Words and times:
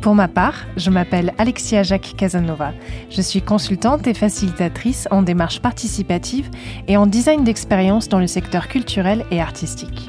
Pour 0.00 0.14
ma 0.14 0.28
part, 0.28 0.66
je 0.76 0.90
m'appelle 0.90 1.34
Alexia 1.38 1.82
Jacques 1.82 2.14
Casanova. 2.16 2.72
Je 3.10 3.20
suis 3.20 3.42
consultante 3.42 4.06
et 4.06 4.14
facilitatrice 4.14 5.08
en 5.10 5.22
démarche 5.22 5.60
participative 5.60 6.48
et 6.86 6.96
en 6.96 7.06
design 7.06 7.42
d'expérience 7.42 8.08
dans 8.08 8.20
le 8.20 8.28
secteur 8.28 8.68
culturel 8.68 9.24
et 9.32 9.40
artistique. 9.40 10.08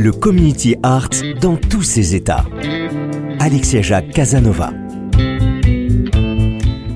Le 0.00 0.12
community 0.12 0.76
art 0.84 1.10
dans 1.40 1.56
tous 1.56 1.82
ses 1.82 2.14
états. 2.14 2.44
Alexia 3.40 3.82
Jacques 3.82 4.10
Casanova. 4.10 4.72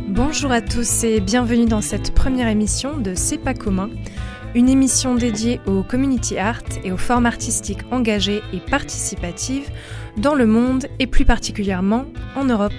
Bonjour 0.06 0.52
à 0.52 0.60
tous 0.60 1.02
et 1.02 1.18
bienvenue 1.18 1.66
dans 1.66 1.80
cette 1.80 2.14
première 2.14 2.46
émission 2.46 2.98
de 2.98 3.14
C'est 3.16 3.38
pas 3.38 3.54
commun, 3.54 3.90
une 4.54 4.68
émission 4.68 5.16
dédiée 5.16 5.60
au 5.66 5.82
community 5.82 6.38
art 6.38 6.62
et 6.84 6.92
aux 6.92 6.96
formes 6.96 7.26
artistiques 7.26 7.82
engagées 7.90 8.40
et 8.52 8.60
participatives 8.60 9.68
dans 10.16 10.36
le 10.36 10.46
monde 10.46 10.86
et 11.00 11.08
plus 11.08 11.24
particulièrement 11.24 12.04
en 12.36 12.44
Europe. 12.44 12.70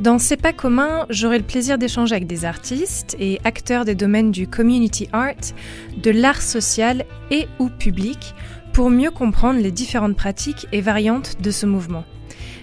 Dans 0.00 0.18
C'est 0.18 0.36
pas 0.36 0.52
commun, 0.52 1.06
j'aurai 1.08 1.38
le 1.38 1.44
plaisir 1.44 1.78
d'échanger 1.78 2.16
avec 2.16 2.26
des 2.26 2.44
artistes 2.44 3.16
et 3.20 3.38
acteurs 3.44 3.84
des 3.84 3.94
domaines 3.94 4.32
du 4.32 4.48
community 4.48 5.08
art, 5.12 5.54
de 5.96 6.10
l'art 6.10 6.42
social 6.42 7.06
et 7.30 7.46
ou 7.60 7.70
public 7.70 8.34
pour 8.74 8.90
mieux 8.90 9.12
comprendre 9.12 9.60
les 9.60 9.70
différentes 9.70 10.16
pratiques 10.16 10.66
et 10.72 10.80
variantes 10.80 11.40
de 11.40 11.52
ce 11.52 11.64
mouvement. 11.64 12.02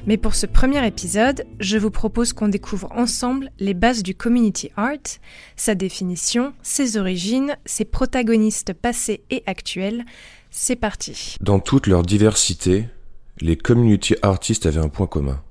Mais 0.06 0.18
pour 0.18 0.36
ce 0.36 0.46
premier 0.46 0.86
épisode, 0.86 1.46
je 1.62 1.78
vous 1.78 1.90
propose 1.90 2.34
qu'on 2.34 2.50
découvre 2.50 2.92
ensemble 2.92 3.50
les 3.60 3.74
bases 3.74 4.04
du 4.04 4.14
community 4.14 4.72
art, 4.76 4.98
sa 5.56 5.74
définition, 5.74 6.54
ses 6.64 6.98
origines, 6.98 7.56
ses 7.66 7.86
protagonistes 7.86 8.74
passés 8.74 9.24
et 9.30 9.42
actuels. 9.46 10.04
C'est 10.50 10.76
parti. 10.76 11.38
Dans 11.40 11.60
toute 11.60 11.88
leur 11.88 12.04
diversité, 12.04 12.90
les 13.40 13.56
community 13.56 14.16
artists 14.22 14.66
avaient 14.66 14.82
un 14.82 14.90
point 14.90 15.08
commun. 15.08 15.42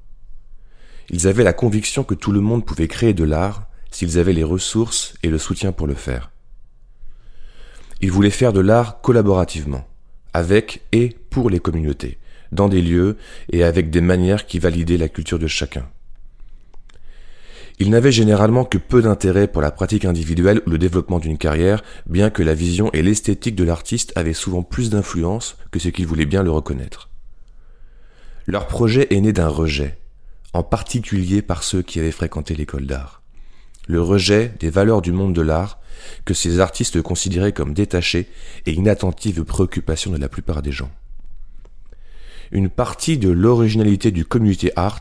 Ils 1.08 1.26
avaient 1.26 1.42
la 1.42 1.54
conviction 1.54 2.04
que 2.04 2.14
tout 2.14 2.32
le 2.32 2.40
monde 2.40 2.66
pouvait 2.66 2.86
créer 2.86 3.14
de 3.14 3.24
l'art 3.24 3.62
s'ils 3.90 4.18
avaient 4.18 4.34
les 4.34 4.44
ressources 4.44 5.14
et 5.22 5.30
le 5.30 5.38
soutien 5.38 5.72
pour 5.72 5.86
le 5.86 5.94
faire. 5.94 6.30
Ils 8.02 8.12
voulaient 8.12 8.28
faire 8.28 8.52
de 8.52 8.60
l'art 8.60 9.00
collaborativement 9.00 9.86
avec 10.34 10.82
et 10.92 11.16
pour 11.30 11.50
les 11.50 11.60
communautés, 11.60 12.18
dans 12.52 12.68
des 12.68 12.82
lieux 12.82 13.16
et 13.52 13.64
avec 13.64 13.90
des 13.90 14.00
manières 14.00 14.46
qui 14.46 14.58
validaient 14.58 14.96
la 14.96 15.08
culture 15.08 15.38
de 15.38 15.46
chacun. 15.46 15.88
Ils 17.78 17.88
n'avaient 17.88 18.12
généralement 18.12 18.64
que 18.64 18.76
peu 18.76 19.00
d'intérêt 19.00 19.48
pour 19.48 19.62
la 19.62 19.70
pratique 19.70 20.04
individuelle 20.04 20.60
ou 20.66 20.70
le 20.70 20.76
développement 20.76 21.18
d'une 21.18 21.38
carrière, 21.38 21.82
bien 22.06 22.28
que 22.28 22.42
la 22.42 22.52
vision 22.52 22.90
et 22.92 23.02
l'esthétique 23.02 23.56
de 23.56 23.64
l'artiste 23.64 24.12
avaient 24.16 24.34
souvent 24.34 24.62
plus 24.62 24.90
d'influence 24.90 25.56
que 25.70 25.78
ce 25.78 25.88
qu'ils 25.88 26.06
voulaient 26.06 26.26
bien 26.26 26.42
le 26.42 26.50
reconnaître. 26.50 27.08
Leur 28.46 28.66
projet 28.66 29.06
est 29.14 29.20
né 29.20 29.32
d'un 29.32 29.48
rejet, 29.48 29.96
en 30.52 30.62
particulier 30.62 31.40
par 31.40 31.62
ceux 31.62 31.80
qui 31.80 31.98
avaient 31.98 32.12
fréquenté 32.12 32.54
l'école 32.54 32.84
d'art. 32.84 33.22
Le 33.86 34.02
rejet 34.02 34.52
des 34.60 34.68
valeurs 34.68 35.00
du 35.00 35.12
monde 35.12 35.34
de 35.34 35.40
l'art 35.40 35.79
que 36.24 36.34
ces 36.34 36.60
artistes 36.60 37.02
considéraient 37.02 37.52
comme 37.52 37.74
détachés 37.74 38.28
et 38.66 38.72
inattentifs 38.72 39.38
aux 39.38 39.44
préoccupations 39.44 40.12
de 40.12 40.18
la 40.18 40.28
plupart 40.28 40.62
des 40.62 40.72
gens. 40.72 40.90
Une 42.52 42.68
partie 42.68 43.16
de 43.16 43.30
l'originalité 43.30 44.10
du 44.10 44.24
community 44.24 44.70
art 44.74 45.00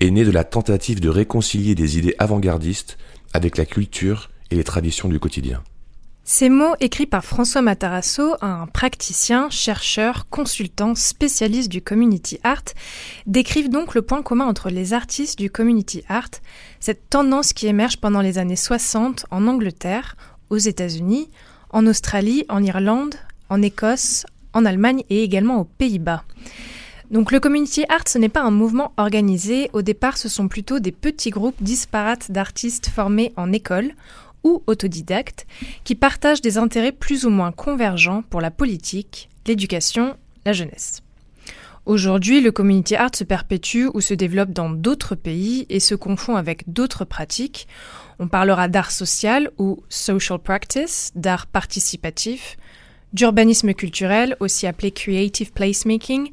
est 0.00 0.10
née 0.10 0.24
de 0.24 0.32
la 0.32 0.42
tentative 0.42 1.00
de 1.00 1.08
réconcilier 1.08 1.74
des 1.74 1.98
idées 1.98 2.16
avant-gardistes 2.18 2.98
avec 3.32 3.56
la 3.56 3.66
culture 3.66 4.30
et 4.50 4.56
les 4.56 4.64
traditions 4.64 5.08
du 5.08 5.20
quotidien. 5.20 5.62
Ces 6.24 6.48
mots 6.48 6.76
écrits 6.78 7.06
par 7.06 7.24
François 7.24 7.62
Matarasso, 7.62 8.36
un 8.42 8.66
praticien, 8.68 9.50
chercheur, 9.50 10.28
consultant, 10.30 10.94
spécialiste 10.94 11.68
du 11.68 11.82
community 11.82 12.38
art, 12.44 12.62
décrivent 13.26 13.68
donc 13.68 13.96
le 13.96 14.02
point 14.02 14.22
commun 14.22 14.44
entre 14.46 14.70
les 14.70 14.92
artistes 14.92 15.36
du 15.36 15.50
community 15.50 16.04
art, 16.08 16.30
cette 16.78 17.10
tendance 17.10 17.52
qui 17.52 17.66
émerge 17.66 17.96
pendant 17.96 18.20
les 18.20 18.38
années 18.38 18.54
60 18.54 19.26
en 19.32 19.48
Angleterre, 19.48 20.16
aux 20.48 20.58
États-Unis, 20.58 21.28
en 21.70 21.88
Australie, 21.88 22.44
en 22.48 22.62
Irlande, 22.62 23.16
en 23.48 23.60
Écosse, 23.60 24.24
en 24.52 24.64
Allemagne 24.64 25.02
et 25.10 25.24
également 25.24 25.58
aux 25.58 25.64
Pays-Bas. 25.64 26.22
Donc 27.10 27.32
le 27.32 27.40
community 27.40 27.84
art, 27.88 28.06
ce 28.06 28.18
n'est 28.18 28.28
pas 28.28 28.42
un 28.42 28.52
mouvement 28.52 28.92
organisé, 28.96 29.70
au 29.72 29.82
départ 29.82 30.16
ce 30.16 30.28
sont 30.28 30.46
plutôt 30.46 30.78
des 30.78 30.92
petits 30.92 31.30
groupes 31.30 31.60
disparates 31.60 32.30
d'artistes 32.30 32.88
formés 32.88 33.32
en 33.36 33.52
école 33.52 33.92
ou 34.44 34.62
autodidactes 34.66 35.46
qui 35.84 35.94
partagent 35.94 36.42
des 36.42 36.58
intérêts 36.58 36.92
plus 36.92 37.24
ou 37.24 37.30
moins 37.30 37.52
convergents 37.52 38.22
pour 38.22 38.40
la 38.40 38.50
politique, 38.50 39.28
l'éducation, 39.46 40.16
la 40.44 40.52
jeunesse. 40.52 41.02
Aujourd'hui, 41.84 42.40
le 42.40 42.52
community 42.52 42.94
art 42.94 43.10
se 43.14 43.24
perpétue 43.24 43.86
ou 43.92 44.00
se 44.00 44.14
développe 44.14 44.52
dans 44.52 44.70
d'autres 44.70 45.16
pays 45.16 45.66
et 45.68 45.80
se 45.80 45.96
confond 45.96 46.36
avec 46.36 46.72
d'autres 46.72 47.04
pratiques. 47.04 47.66
On 48.20 48.28
parlera 48.28 48.68
d'art 48.68 48.92
social 48.92 49.50
ou 49.58 49.82
social 49.88 50.38
practice, 50.38 51.10
d'art 51.16 51.48
participatif, 51.48 52.56
d'urbanisme 53.12 53.74
culturel, 53.74 54.36
aussi 54.38 54.68
appelé 54.68 54.92
creative 54.92 55.52
placemaking, 55.52 56.30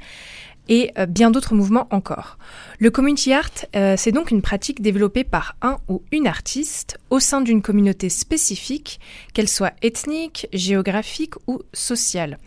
et 0.70 0.92
euh, 0.98 1.06
bien 1.06 1.32
d'autres 1.32 1.56
mouvements 1.56 1.88
encore. 1.92 2.38
Le 2.78 2.92
community 2.92 3.34
art, 3.34 3.50
euh, 3.76 3.96
c'est 3.98 4.14
donc 4.14 4.32
une 4.32 4.42
pratique 4.42 4.82
développée 4.82 5.26
par 5.26 5.58
un 5.62 5.78
ou 5.90 6.04
une 6.12 6.28
artiste 6.28 6.98
au 7.10 7.20
sein 7.20 7.42
d'une 7.42 7.62
communauté 7.62 8.08
spécifique, 8.08 9.02
qu'elle 9.34 9.50
soit 9.50 9.74
ethnique, 9.82 10.48
géographique 10.54 11.34
ou 11.48 11.62
sociale. 11.74 12.38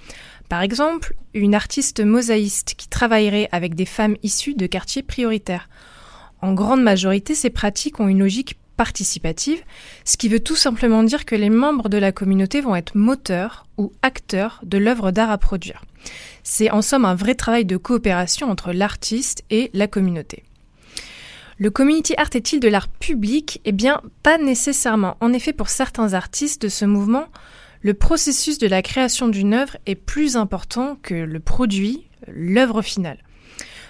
Par 0.48 0.62
exemple, 0.62 1.14
une 1.34 1.54
artiste 1.54 2.00
mosaïste 2.00 2.74
qui 2.76 2.88
travaillerait 2.88 3.48
avec 3.52 3.74
des 3.74 3.86
femmes 3.86 4.16
issues 4.22 4.54
de 4.54 4.66
quartiers 4.66 5.02
prioritaires. 5.02 5.68
En 6.40 6.54
grande 6.54 6.82
majorité, 6.82 7.34
ces 7.34 7.50
pratiques 7.50 8.00
ont 8.00 8.08
une 8.08 8.20
logique 8.20 8.56
participative, 8.76 9.62
ce 10.04 10.16
qui 10.16 10.28
veut 10.28 10.40
tout 10.40 10.56
simplement 10.56 11.02
dire 11.02 11.24
que 11.24 11.36
les 11.36 11.50
membres 11.50 11.88
de 11.88 11.98
la 11.98 12.12
communauté 12.12 12.60
vont 12.60 12.74
être 12.74 12.96
moteurs 12.96 13.66
ou 13.78 13.92
acteurs 14.02 14.60
de 14.64 14.78
l'œuvre 14.78 15.10
d'art 15.10 15.30
à 15.30 15.38
produire. 15.38 15.84
C'est 16.42 16.70
en 16.70 16.82
somme 16.82 17.04
un 17.04 17.14
vrai 17.14 17.34
travail 17.34 17.64
de 17.64 17.76
coopération 17.76 18.50
entre 18.50 18.72
l'artiste 18.72 19.44
et 19.50 19.70
la 19.74 19.86
communauté. 19.86 20.42
Le 21.58 21.70
community 21.70 22.14
art 22.16 22.30
est-il 22.34 22.60
de 22.60 22.68
l'art 22.68 22.88
public? 22.88 23.60
Eh 23.64 23.72
bien, 23.72 24.00
pas 24.22 24.38
nécessairement. 24.38 25.16
En 25.20 25.32
effet, 25.32 25.52
pour 25.52 25.68
certains 25.68 26.14
artistes 26.14 26.62
de 26.62 26.68
ce 26.68 26.84
mouvement, 26.84 27.26
le 27.82 27.94
processus 27.94 28.58
de 28.58 28.66
la 28.66 28.82
création 28.82 29.28
d'une 29.28 29.54
œuvre 29.54 29.76
est 29.86 29.94
plus 29.94 30.36
important 30.36 30.96
que 31.02 31.14
le 31.14 31.40
produit, 31.40 32.08
l'œuvre 32.26 32.82
finale. 32.82 33.18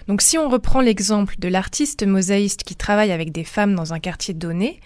Donc 0.09 0.21
si 0.23 0.37
on 0.39 0.49
reprend 0.49 0.81
l'exemple 0.81 1.37
de 1.39 1.49
l'artiste 1.49 2.05
mosaïste 2.05 2.65
qui 2.65 2.75
travaille 2.75 3.13
avec 3.13 3.33
des 3.33 3.45
femmes 3.45 3.75
dans 3.75 3.93
un 3.93 4.01
quartier 4.01 4.35
donné, 4.35 4.81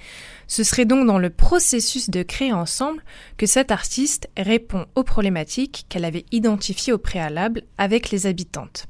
ce 0.46 0.64
serait 0.64 0.84
donc 0.84 1.06
dans 1.06 1.18
le 1.18 1.30
processus 1.30 2.10
de 2.10 2.22
créer 2.22 2.52
ensemble 2.52 3.02
que 3.36 3.46
cet 3.46 3.70
artiste 3.70 4.28
répond 4.36 4.86
aux 4.94 5.04
problématiques 5.04 5.86
qu'elle 5.88 6.04
avait 6.04 6.26
identifiées 6.32 6.92
au 6.92 6.98
préalable 6.98 7.62
avec 7.78 8.10
les 8.10 8.26
habitantes. 8.26 8.86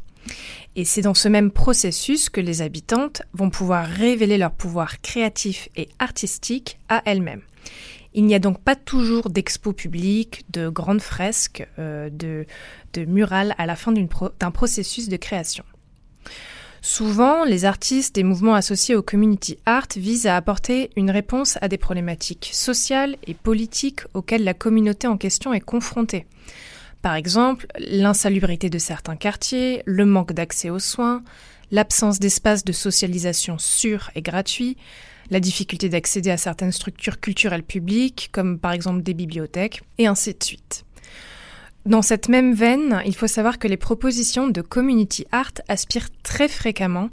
Et 0.74 0.84
c'est 0.84 1.02
dans 1.02 1.14
ce 1.14 1.28
même 1.28 1.50
processus 1.50 2.28
que 2.28 2.40
les 2.40 2.60
habitantes 2.60 3.22
vont 3.32 3.50
pouvoir 3.50 3.86
révéler 3.86 4.38
leur 4.38 4.52
pouvoir 4.52 5.00
créatif 5.00 5.68
et 5.76 5.88
artistique 5.98 6.78
à 6.88 7.02
elles-mêmes. 7.04 7.42
Il 8.12 8.24
n'y 8.24 8.34
a 8.34 8.38
donc 8.38 8.60
pas 8.62 8.76
toujours 8.76 9.30
d'expo 9.30 9.72
publiques, 9.72 10.44
de 10.50 10.68
grandes 10.68 11.02
fresques, 11.02 11.66
euh, 11.78 12.08
de 12.10 12.46
murales 13.04 13.54
à 13.58 13.66
la 13.66 13.76
fin 13.76 13.92
d'un 13.92 14.50
processus 14.50 15.08
de 15.08 15.16
création. 15.16 15.64
Souvent, 16.88 17.42
les 17.42 17.64
artistes 17.64 18.16
et 18.16 18.22
mouvements 18.22 18.54
associés 18.54 18.94
au 18.94 19.02
community 19.02 19.58
art 19.66 19.88
visent 19.96 20.28
à 20.28 20.36
apporter 20.36 20.90
une 20.94 21.10
réponse 21.10 21.58
à 21.60 21.66
des 21.66 21.78
problématiques 21.78 22.50
sociales 22.52 23.16
et 23.26 23.34
politiques 23.34 24.02
auxquelles 24.14 24.44
la 24.44 24.54
communauté 24.54 25.08
en 25.08 25.16
question 25.16 25.52
est 25.52 25.60
confrontée. 25.60 26.26
Par 27.02 27.16
exemple, 27.16 27.66
l'insalubrité 27.76 28.70
de 28.70 28.78
certains 28.78 29.16
quartiers, 29.16 29.82
le 29.84 30.06
manque 30.06 30.32
d'accès 30.32 30.70
aux 30.70 30.78
soins, 30.78 31.22
l'absence 31.72 32.20
d'espace 32.20 32.62
de 32.62 32.72
socialisation 32.72 33.58
sûr 33.58 34.12
et 34.14 34.22
gratuit, 34.22 34.76
la 35.30 35.40
difficulté 35.40 35.88
d'accéder 35.88 36.30
à 36.30 36.36
certaines 36.36 36.70
structures 36.70 37.18
culturelles 37.18 37.64
publiques, 37.64 38.28
comme 38.30 38.60
par 38.60 38.70
exemple 38.70 39.02
des 39.02 39.14
bibliothèques, 39.14 39.82
et 39.98 40.06
ainsi 40.06 40.34
de 40.34 40.44
suite. 40.44 40.85
Dans 41.86 42.02
cette 42.02 42.28
même 42.28 42.52
veine, 42.52 43.00
il 43.06 43.14
faut 43.14 43.28
savoir 43.28 43.60
que 43.60 43.68
les 43.68 43.76
propositions 43.76 44.48
de 44.48 44.60
Community 44.60 45.24
Art 45.30 45.52
aspirent 45.68 46.08
très 46.24 46.48
fréquemment 46.48 47.10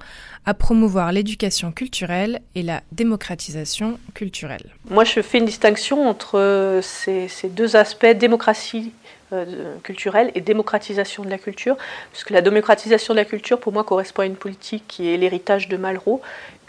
à 0.47 0.55
promouvoir 0.55 1.11
l'éducation 1.11 1.71
culturelle 1.71 2.41
et 2.55 2.63
la 2.63 2.81
démocratisation 2.91 3.99
culturelle. 4.15 4.65
Moi, 4.89 5.03
je 5.03 5.21
fais 5.21 5.37
une 5.37 5.45
distinction 5.45 6.09
entre 6.09 6.79
ces, 6.81 7.29
deux 7.51 7.75
aspects, 7.75 8.07
démocratie 8.07 8.93
euh, 9.31 9.77
culturelle 9.83 10.31
et 10.33 10.41
démocratisation 10.41 11.23
de 11.23 11.29
la 11.29 11.37
culture, 11.37 11.77
puisque 12.11 12.31
la 12.31 12.41
démocratisation 12.41 13.13
de 13.13 13.19
la 13.19 13.25
culture, 13.25 13.59
pour 13.59 13.73
moi, 13.73 13.83
correspond 13.83 14.23
à 14.23 14.25
une 14.25 14.35
politique 14.35 14.85
qui 14.87 15.07
est 15.07 15.17
l'héritage 15.17 15.69
de 15.69 15.77
Malraux, 15.77 16.19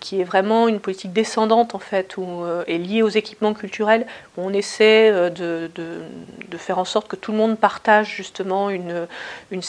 qui 0.04 0.20
est 0.20 0.24
vraiment 0.24 0.68
une 0.68 0.80
politique 0.80 1.14
descendante 1.14 1.74
en 1.74 1.78
fait, 1.78 2.18
ou 2.18 2.44
euh, 2.44 2.62
est 2.66 2.76
liée 2.76 3.00
aux 3.00 3.08
équipements 3.08 3.54
culturels, 3.54 4.06
où 4.36 4.42
on 4.42 4.52
essaie 4.52 5.10
euh, 5.10 5.30
de, 5.30 5.70
de, 5.74 6.58
faire 6.58 6.78
en 6.78 6.84
sorte 6.84 7.08
que 7.08 7.16
tout 7.16 7.32
le 7.32 7.38
monde 7.38 7.58
partage 7.58 8.14
justement 8.14 8.70
une, 8.70 9.06
une, 9.50 9.62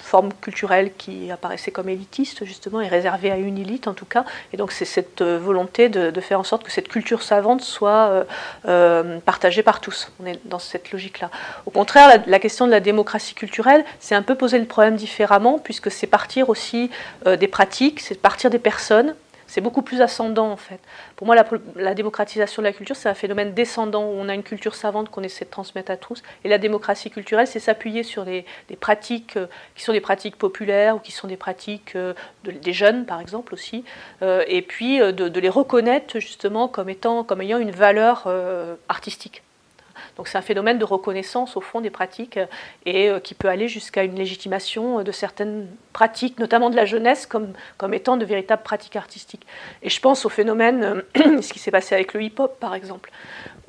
forme 0.00 0.30
culturelle 0.40 0.92
qui 0.96 1.30
apparaissait 1.30 1.70
comme 1.70 1.88
élitiste 1.88 2.44
justement 2.44 2.80
et 2.80 2.88
réservée 2.88 3.30
à 3.30 3.36
une 3.36 3.58
élite 3.58 3.88
en 3.88 3.94
tout 3.94 4.06
cas. 4.06 4.24
Et 4.52 4.56
donc 4.56 4.72
c'est 4.72 4.84
cette 4.84 5.20
euh, 5.20 5.38
volonté 5.38 5.88
de, 5.88 6.10
de, 6.10 6.20
faire 6.20 6.40
en 6.40 6.44
sorte 6.44 6.62
que 6.62 6.70
cette 6.70 6.88
culture 6.88 7.22
savante 7.22 7.60
soit 7.60 8.26
partagée 9.24 9.62
par 9.62 9.80
tous. 9.80 10.12
On 10.22 10.26
est 10.26 10.40
dans 10.44 10.58
cette 10.60 10.92
logique-là. 10.92 11.30
Au 11.66 11.70
contraire, 11.70 12.22
la, 12.26 12.38
question 12.38 12.66
de 12.66 12.70
la 12.70 12.80
démocratie 12.80 13.34
culturelle, 13.34 13.84
c'est 13.98 14.14
un 14.14 14.22
peu 14.22 14.34
poser 14.36 14.58
le 14.58 14.66
problème 14.66 14.96
différemment, 14.96 15.58
puisque 15.58 15.90
c'est 15.90 16.06
partir 16.06 16.48
aussi 16.48 16.90
des 17.26 17.48
pratiques, 17.48 18.00
c'est 18.00 18.20
partir 18.20 18.50
des 18.50 18.58
personnes 18.58 19.14
c'est 19.48 19.62
beaucoup 19.62 19.82
plus 19.82 20.00
ascendant 20.02 20.52
en 20.52 20.56
fait. 20.56 20.78
Pour 21.16 21.26
moi, 21.26 21.34
la, 21.74 21.94
démocratisation 21.94 22.62
de 22.62 22.66
la 22.66 22.72
culture, 22.72 22.94
c'est 22.94 23.08
un 23.08 23.14
phénomène 23.14 23.54
descendant 23.54 24.04
où 24.04 24.12
on 24.12 24.28
a 24.28 24.34
une 24.34 24.42
culture 24.42 24.74
savante 24.74 25.08
qu'on 25.08 25.22
essaie 25.22 25.46
de 25.46 25.50
transmettre 25.50 25.90
à 25.90 25.96
tous. 25.96 26.22
Et 26.44 26.48
la 26.48 26.58
démocratie 26.58 27.10
culturelle, 27.10 27.46
c'est 27.46 27.58
s'appuyer 27.58 28.02
sur 28.02 28.24
des, 28.24 28.44
pratiques 28.78 29.36
euh, 29.36 29.46
qui 29.74 29.82
sont 29.82 29.92
des 29.92 30.00
pratiques 30.00 30.36
populaires 30.36 30.96
ou 30.96 30.98
qui 30.98 31.12
sont 31.12 31.26
des 31.26 31.38
pratiques 31.38 31.96
euh, 31.96 32.12
des 32.44 32.72
jeunes, 32.72 33.06
par 33.06 33.20
exemple 33.20 33.54
aussi, 33.54 33.84
euh, 34.22 34.44
et 34.46 34.62
puis 34.62 34.98
de, 34.98 35.40
les 35.40 35.48
reconnaître 35.48 36.18
justement 36.18 36.68
comme 36.68 36.90
étant, 36.90 37.24
comme 37.24 37.40
ayant 37.40 37.58
une 37.58 37.70
valeur 37.70 38.28
artistique. 38.88 39.42
Donc 40.16 40.28
c'est 40.28 40.36
un 40.36 40.42
phénomène 40.42 40.78
de 40.78 40.84
reconnaissance 40.84 41.56
au 41.56 41.60
fond 41.60 41.80
des 41.80 41.90
pratiques 41.90 42.38
et 42.86 43.10
qui 43.22 43.34
peut 43.34 43.48
aller 43.48 43.68
jusqu'à 43.68 44.02
une 44.02 44.16
légitimation 44.16 45.02
de 45.02 45.12
certaines 45.12 45.68
pratiques, 45.98 46.38
notamment 46.38 46.70
de 46.70 46.76
la 46.76 46.84
jeunesse, 46.84 47.26
comme, 47.26 47.54
comme 47.76 47.92
étant 47.92 48.16
de 48.16 48.24
véritables 48.24 48.62
pratiques 48.62 48.94
artistiques. 48.94 49.44
Et 49.82 49.90
je 49.90 50.00
pense 50.00 50.24
au 50.24 50.28
phénomène, 50.28 51.02
ce 51.16 51.52
qui 51.52 51.58
s'est 51.58 51.72
passé 51.72 51.96
avec 51.96 52.14
le 52.14 52.22
hip-hop 52.22 52.60
par 52.60 52.76
exemple, 52.76 53.10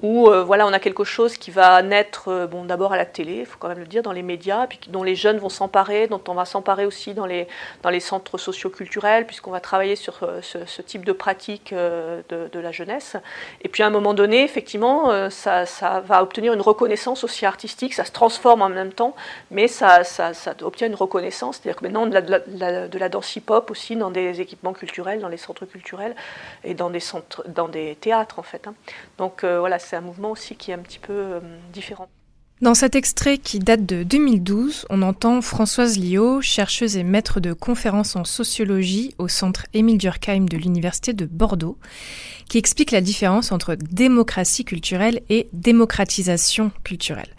où 0.03 0.29
voilà, 0.45 0.65
on 0.65 0.71
a 0.71 0.79
quelque 0.79 1.03
chose 1.03 1.37
qui 1.37 1.51
va 1.51 1.81
naître 1.81 2.47
bon, 2.49 2.63
d'abord 2.63 2.93
à 2.93 2.97
la 2.97 3.05
télé, 3.05 3.39
il 3.39 3.45
faut 3.45 3.57
quand 3.59 3.67
même 3.67 3.79
le 3.79 3.87
dire, 3.87 4.03
dans 4.03 4.13
les 4.13 4.21
médias, 4.21 4.67
puis 4.67 4.79
dont 4.87 5.03
les 5.03 5.15
jeunes 5.15 5.39
vont 5.39 5.49
s'emparer, 5.49 6.07
dont 6.07 6.21
on 6.27 6.35
va 6.35 6.45
s'emparer 6.45 6.85
aussi 6.85 7.13
dans 7.13 7.25
les, 7.25 7.47
dans 7.81 7.89
les 7.89 7.99
centres 7.99 8.37
socioculturels, 8.37 9.25
puisqu'on 9.25 9.51
va 9.51 9.59
travailler 9.59 9.95
sur 9.95 10.19
ce, 10.41 10.81
type 10.81 11.03
de 11.03 11.11
pratique 11.11 11.73
de, 11.73 12.59
la 12.59 12.71
jeunesse. 12.71 13.17
Et 13.61 13.67
puis 13.67 13.83
à 13.83 13.87
un 13.87 13.89
moment 13.89 14.13
donné, 14.13 14.43
effectivement, 14.43 15.29
ça, 15.29 15.65
ça 15.65 15.99
va 15.99 16.21
obtenir 16.21 16.53
une 16.53 16.61
reconnaissance 16.61 17.23
aussi 17.25 17.45
artistique, 17.45 17.93
ça 17.93 18.05
se 18.05 18.11
transforme 18.11 18.61
en 18.61 18.69
même 18.69 18.93
temps, 18.93 19.15
mais 19.51 19.67
ça, 19.67 20.03
ça, 20.03 20.31
obtient 20.61 20.87
une 20.87 20.95
reconnaissance. 20.95 21.57
C'est-à-dire 21.57 21.79
que 21.79 21.85
maintenant, 21.85 22.05
de 22.21 22.97
la, 22.97 23.09
danse 23.09 23.35
hip-hop 23.35 23.71
aussi 23.71 23.95
dans 23.95 24.11
des 24.11 24.41
équipements 24.41 24.73
culturels, 24.73 25.19
dans 25.19 25.29
les 25.29 25.37
centres 25.37 25.65
culturels 25.65 26.15
et 26.63 26.73
dans 26.73 26.89
des, 26.89 26.99
centres, 26.99 27.47
dans 27.47 27.67
des 27.67 27.95
théâtres, 27.95 28.39
en 28.39 28.43
fait. 28.43 28.67
Hein. 28.67 28.75
Donc 29.17 29.43
euh, 29.43 29.59
voilà, 29.59 29.79
c'est 29.79 29.95
un 29.95 30.01
mouvement 30.01 30.31
aussi 30.31 30.55
qui 30.55 30.71
est 30.71 30.73
un 30.73 30.79
petit 30.79 30.99
peu 30.99 31.13
euh, 31.13 31.39
différent. 31.71 32.09
Dans 32.61 32.73
cet 32.73 32.97
extrait 32.97 33.37
qui 33.37 33.59
date 33.59 33.85
de 33.85 34.03
2012, 34.03 34.85
on 34.89 35.01
entend 35.01 35.41
Françoise 35.41 35.97
Liot, 35.97 36.41
chercheuse 36.41 36.97
et 36.97 37.03
maître 37.03 37.39
de 37.39 37.53
conférences 37.53 38.17
en 38.17 38.25
sociologie 38.25 39.15
au 39.17 39.29
centre 39.29 39.65
Émile 39.73 39.97
Durkheim 39.97 40.43
de 40.43 40.57
l'Université 40.57 41.13
de 41.13 41.23
Bordeaux, 41.25 41.77
qui 42.49 42.57
explique 42.57 42.91
la 42.91 42.99
différence 42.99 43.53
entre 43.53 43.75
démocratie 43.75 44.65
culturelle 44.65 45.21
et 45.29 45.47
démocratisation 45.53 46.73
culturelle. 46.83 47.33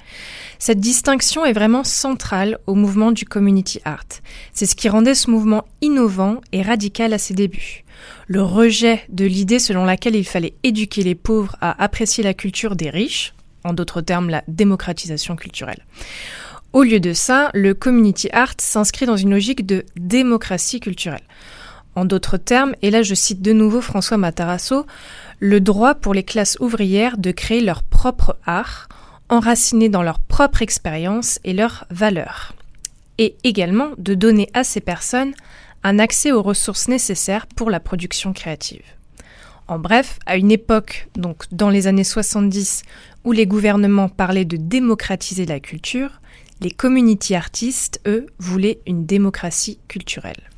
Cette 0.59 0.81
distinction 0.81 1.45
est 1.45 1.53
vraiment 1.53 1.85
centrale 1.85 2.59
au 2.67 2.75
mouvement 2.75 3.13
du 3.13 3.27
community 3.27 3.79
art. 3.85 4.23
C'est 4.55 4.65
ce 4.65 4.75
qui 4.75 4.89
rendait 4.89 5.15
ce 5.15 5.31
mouvement 5.31 5.67
innovant 5.83 6.41
et 6.53 6.63
radical 6.63 7.13
à 7.13 7.19
ses 7.19 7.35
débuts. 7.35 7.85
Le 8.27 8.43
rejet 8.43 9.05
de 9.11 9.27
l'idée 9.27 9.59
selon 9.59 9.85
laquelle 9.85 10.17
il 10.17 10.27
fallait 10.27 10.55
éduquer 10.63 11.03
les 11.03 11.15
pauvres 11.15 11.57
à 11.61 11.83
apprécier 11.83 12.25
la 12.25 12.33
culture 12.33 12.75
des 12.75 12.89
riches, 12.89 13.35
en 13.65 13.73
d'autres 13.73 14.01
termes 14.01 14.31
la 14.31 14.43
démocratisation 14.49 15.37
culturelle. 15.37 15.85
Au 16.73 16.83
lieu 16.83 17.01
de 17.01 17.13
ça, 17.13 17.51
le 17.53 17.75
community 17.75 18.29
art 18.33 18.55
s'inscrit 18.59 19.07
dans 19.07 19.17
une 19.17 19.31
logique 19.31 19.67
de 19.67 19.85
démocratie 19.97 20.79
culturelle. 20.79 21.25
En 21.97 22.05
d'autres 22.05 22.37
termes, 22.37 22.75
et 22.83 22.91
là 22.91 23.03
je 23.03 23.15
cite 23.15 23.43
de 23.43 23.53
nouveau 23.53 23.81
François 23.81 24.17
Matarasso, 24.17 24.87
le 25.41 25.61
droit 25.61 25.97
pour 25.97 26.15
les 26.15 26.23
classes 26.23 26.57
ouvrières 26.61 27.19
de 27.19 27.33
créer 27.33 27.61
leur 27.61 27.83
propre 27.83 28.37
art, 28.47 28.89
enraciné 29.29 29.89
dans 29.89 30.03
leur 30.03 30.21
propre 30.21 30.63
expérience 30.63 31.41
et 31.43 31.53
leurs 31.53 31.87
valeurs, 31.91 32.55
et 33.19 33.37
également 33.43 33.91
de 33.99 34.15
donner 34.15 34.49
à 34.55 34.63
ces 34.63 34.81
personnes 34.81 35.35
un 35.83 35.99
accès 35.99 36.31
aux 36.31 36.43
ressources 36.43 36.89
nécessaires 36.89 37.47
pour 37.47 37.71
la 37.71 37.81
production 37.81 38.33
créative. 38.33 38.83
En 39.71 39.79
bref, 39.79 40.19
à 40.27 40.37
une 40.37 40.51
époque, 40.51 41.07
donc 41.15 41.45
dans 41.53 41.71
les 41.71 41.87
années 41.87 42.03
70, 42.03 42.83
où 43.23 43.31
les 43.31 43.47
gouvernements 43.47 44.09
parlaient 44.09 44.45
de 44.45 44.57
démocratiser 44.57 45.47
la 45.47 45.61
culture, 45.61 46.21
les 46.61 46.73
community 46.73 47.37
artistes, 47.37 48.01
eux, 48.05 48.27
voulaient 48.41 48.81
une 48.89 49.07
démocratie 49.07 49.79
culturelle. 49.87 50.51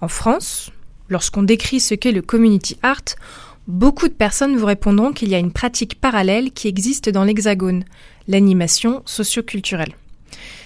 En 0.00 0.08
France, 0.08 0.72
lorsqu'on 1.08 1.44
décrit 1.44 1.78
ce 1.78 1.94
qu'est 1.94 2.10
le 2.10 2.20
community 2.20 2.76
art, 2.82 3.14
beaucoup 3.68 4.08
de 4.08 4.12
personnes 4.12 4.56
vous 4.56 4.66
répondront 4.66 5.12
qu'il 5.12 5.28
y 5.28 5.36
a 5.36 5.38
une 5.38 5.52
pratique 5.52 6.00
parallèle 6.00 6.50
qui 6.50 6.66
existe 6.66 7.10
dans 7.10 7.22
l'Hexagone, 7.22 7.84
l'animation 8.26 9.02
socioculturelle. 9.06 9.94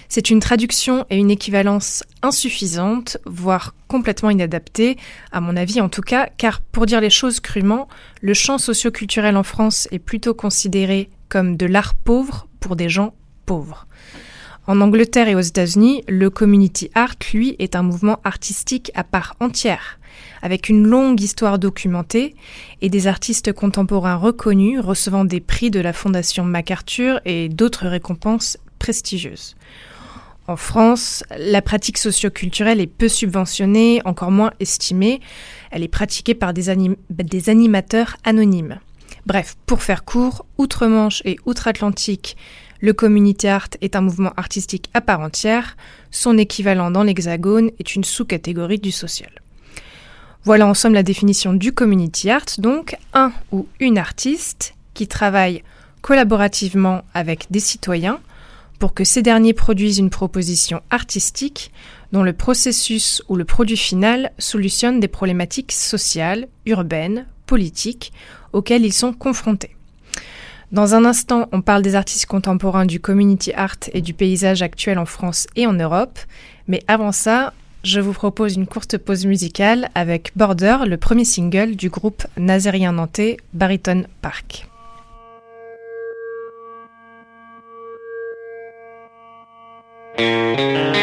C'est 0.09 0.29
une 0.29 0.39
traduction 0.39 1.05
et 1.09 1.17
une 1.17 1.31
équivalence 1.31 2.03
insuffisantes, 2.21 3.17
voire 3.25 3.73
complètement 3.87 4.29
inadaptées, 4.29 4.97
à 5.31 5.41
mon 5.41 5.55
avis 5.57 5.81
en 5.81 5.89
tout 5.89 6.01
cas, 6.01 6.29
car 6.37 6.61
pour 6.61 6.85
dire 6.85 7.01
les 7.01 7.09
choses 7.09 7.39
crûment, 7.39 7.87
le 8.21 8.33
champ 8.33 8.57
socioculturel 8.57 9.35
en 9.37 9.43
France 9.43 9.87
est 9.91 9.99
plutôt 9.99 10.33
considéré 10.33 11.09
comme 11.29 11.57
de 11.57 11.65
l'art 11.65 11.95
pauvre 11.95 12.47
pour 12.59 12.75
des 12.75 12.89
gens 12.89 13.13
pauvres. 13.45 13.87
En 14.67 14.81
Angleterre 14.81 15.27
et 15.27 15.35
aux 15.35 15.41
États-Unis, 15.41 16.03
le 16.07 16.31
community 16.31 16.89
art, 16.95 17.13
lui, 17.33 17.55
est 17.59 17.75
un 17.75 17.83
mouvement 17.83 18.19
artistique 18.23 18.91
à 18.95 19.03
part 19.03 19.35
entière, 19.39 19.99
avec 20.41 20.69
une 20.69 20.87
longue 20.87 21.21
histoire 21.21 21.59
documentée 21.59 22.35
et 22.81 22.89
des 22.89 23.05
artistes 23.05 23.53
contemporains 23.53 24.15
reconnus 24.15 24.79
recevant 24.79 25.23
des 25.23 25.39
prix 25.39 25.69
de 25.69 25.79
la 25.79 25.93
Fondation 25.93 26.43
MacArthur 26.43 27.21
et 27.25 27.47
d'autres 27.47 27.87
récompenses 27.87 28.57
prestigieuses. 28.79 29.55
En 30.47 30.57
France, 30.57 31.23
la 31.37 31.63
pratique 31.63 31.97
socioculturelle 31.97 32.79
est 32.79 32.87
peu 32.87 33.07
subventionnée, 33.07 34.01
encore 34.05 34.29
moins 34.29 34.51
estimée. 34.59 35.19
Elle 35.71 35.81
est 35.81 35.87
pratiquée 35.87 36.35
par 36.35 36.53
des, 36.53 36.69
animateurs 37.49 38.17
anonymes. 38.23 38.79
Bref, 39.25 39.55
pour 39.65 39.81
faire 39.81 40.05
court, 40.05 40.45
outre-Manche 40.59 41.23
et 41.25 41.37
outre-Atlantique, 41.45 42.37
le 42.79 42.93
community 42.93 43.47
art 43.47 43.69
est 43.81 43.95
un 43.95 44.01
mouvement 44.01 44.33
artistique 44.37 44.91
à 44.93 45.01
part 45.01 45.21
entière. 45.21 45.75
Son 46.11 46.37
équivalent 46.37 46.91
dans 46.91 47.03
l'Hexagone 47.03 47.71
est 47.79 47.95
une 47.95 48.03
sous-catégorie 48.03 48.77
du 48.77 48.91
social. 48.91 49.31
Voilà 50.43 50.67
en 50.67 50.75
somme 50.75 50.93
la 50.93 51.01
définition 51.01 51.53
du 51.53 51.71
community 51.71 52.29
art, 52.29 52.45
donc 52.59 52.95
un 53.13 53.31
ou 53.51 53.67
une 53.79 53.97
artiste 53.97 54.75
qui 54.93 55.07
travaille 55.07 55.63
collaborativement 56.03 57.01
avec 57.15 57.47
des 57.49 57.59
citoyens 57.59 58.19
pour 58.79 58.93
que 58.93 59.03
ces 59.03 59.21
derniers 59.21 59.53
produisent 59.53 59.99
une 59.99 60.09
proposition 60.09 60.81
artistique 60.89 61.71
dont 62.11 62.23
le 62.23 62.33
processus 62.33 63.21
ou 63.29 63.35
le 63.35 63.45
produit 63.45 63.77
final 63.77 64.31
solutionne 64.37 64.99
des 64.99 65.07
problématiques 65.07 65.71
sociales, 65.71 66.47
urbaines, 66.65 67.25
politiques 67.45 68.13
auxquelles 68.53 68.85
ils 68.85 68.93
sont 68.93 69.13
confrontés. 69.13 69.75
Dans 70.71 70.95
un 70.95 71.05
instant, 71.05 71.47
on 71.51 71.61
parle 71.61 71.83
des 71.83 71.95
artistes 71.95 72.25
contemporains 72.25 72.85
du 72.85 72.99
community 72.99 73.53
art 73.53 73.77
et 73.93 74.01
du 74.01 74.13
paysage 74.13 74.61
actuel 74.61 74.97
en 74.97 75.05
France 75.05 75.47
et 75.55 75.67
en 75.67 75.73
Europe, 75.73 76.19
mais 76.67 76.81
avant 76.87 77.11
ça, 77.11 77.53
je 77.83 77.99
vous 77.99 78.13
propose 78.13 78.55
une 78.55 78.65
courte 78.65 78.97
pause 78.97 79.25
musicale 79.25 79.89
avec 79.93 80.31
Border, 80.35 80.77
le 80.87 80.97
premier 80.97 81.23
single 81.23 81.75
du 81.75 81.89
groupe 81.89 82.25
nazérien 82.35 82.93
nantais 82.93 83.37
Bariton 83.53 84.05
Park. 84.21 84.67
Música 90.17 90.94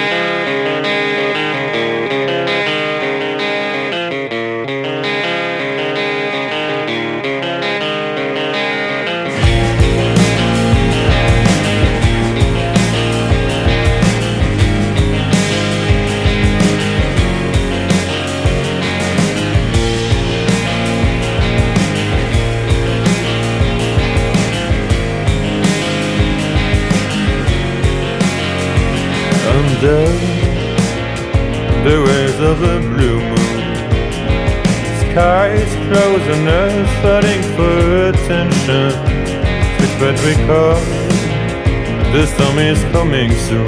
the 42.23 42.29
summer 42.39 42.63
is 42.63 42.83
coming 42.93 43.33
soon. 43.49 43.67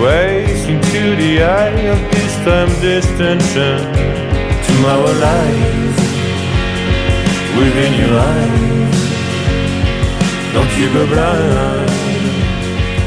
Wasting 0.00 0.80
to 0.80 1.02
the 1.22 1.42
eye 1.42 1.82
of 1.92 2.00
this 2.10 2.34
time 2.46 2.72
distinction. 2.80 3.78
Tomorrow 4.66 5.12
lies 5.26 5.98
within 7.58 7.92
your 8.00 8.14
eyes. 8.32 9.00
Don't 10.54 10.72
you 10.80 10.88
go 10.94 11.04
blind. 11.12 11.90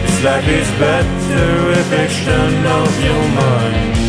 It's 0.05 0.23
like 0.23 0.47
is 0.47 0.69
better 0.77 1.47
reflection 1.73 2.65
of 2.79 2.91
your 3.03 3.23
mind. 3.41 4.02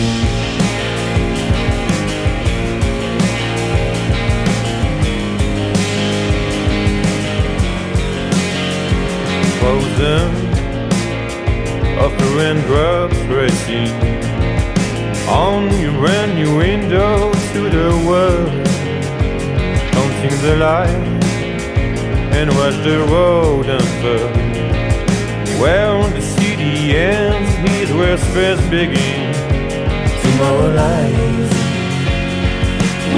frozen 9.65 10.29
the 12.19 12.29
raindrops 12.37 13.17
racing 13.33 13.95
On 15.27 15.63
your 15.81 15.93
brand 15.93 16.35
new 16.35 16.59
window 16.59 17.33
to 17.53 17.61
the 17.77 17.91
world. 18.09 18.67
Counting 19.93 20.37
the 20.47 20.57
light 20.67 21.23
And 22.39 22.51
watch 22.59 22.77
the 22.89 22.99
road 23.15 23.67
unfurl 23.77 24.33
Where 25.61 26.11
the 26.17 26.21
city 26.21 26.97
ends 26.97 27.51
is 27.81 27.91
where 27.99 28.19
stress 28.19 28.61
begins 28.69 29.39
Tomorrow 30.25 30.69
lies 30.81 31.53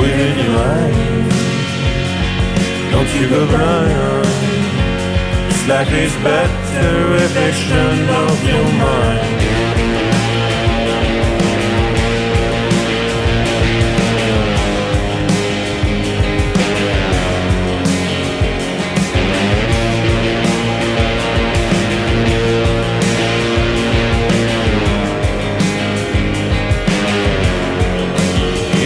Within 0.00 0.35
your 0.45 0.57
eyes. 0.75 1.07
Don't 2.93 3.11
you 3.21 3.29
go 3.31 3.47
blind 3.47 4.25
life 5.68 5.92
is 5.92 6.14
better 6.23 7.08
reflection 7.11 8.08
of 8.08 8.44
your 8.44 8.64
mind. 8.78 9.37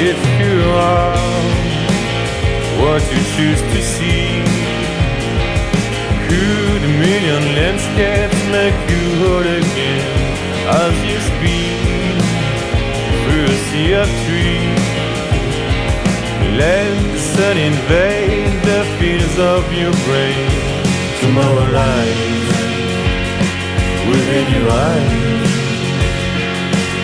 If 0.02 0.18
you 0.40 0.62
are 0.70 1.20
what 2.80 3.02
you 3.12 3.22
choose 3.36 3.60
to 3.60 3.82
see 3.82 3.99
Can't 7.98 8.38
make 8.56 8.78
you 8.92 9.04
hurt 9.22 9.46
again 9.46 10.06
As 10.82 10.94
you 11.08 11.18
speed 11.30 12.16
through 13.24 13.44
a 13.44 13.58
sea 13.68 13.92
of 13.94 14.08
trees 14.24 14.90
Let 16.56 16.92
the 17.12 17.18
sun 17.18 17.56
invade 17.56 18.50
the 18.70 18.84
fields 18.98 19.38
of 19.38 19.62
your 19.72 19.92
brain. 20.06 20.50
Tomorrow 21.20 21.66
lies 21.72 22.46
within 24.08 24.46
your 24.54 24.68
eyes. 24.70 25.50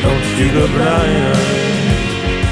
Don't 0.04 0.28
you 0.38 0.48
go 0.56 0.64
blind. 0.76 1.36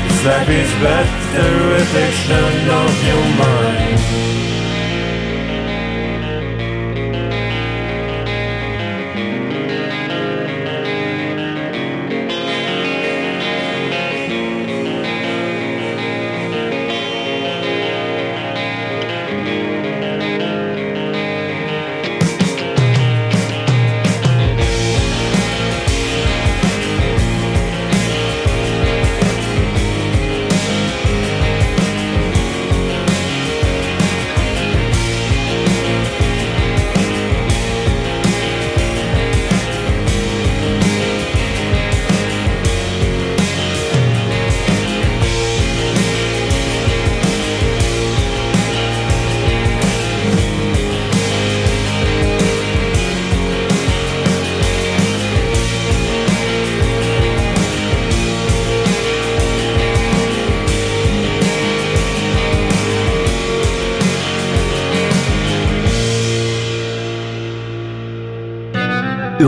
It's 0.06 0.24
like 0.24 0.48
it's 0.48 0.74
better 0.82 1.52
reflection 1.78 2.70
of 2.82 2.92
your 3.08 3.24
mind. 3.42 4.53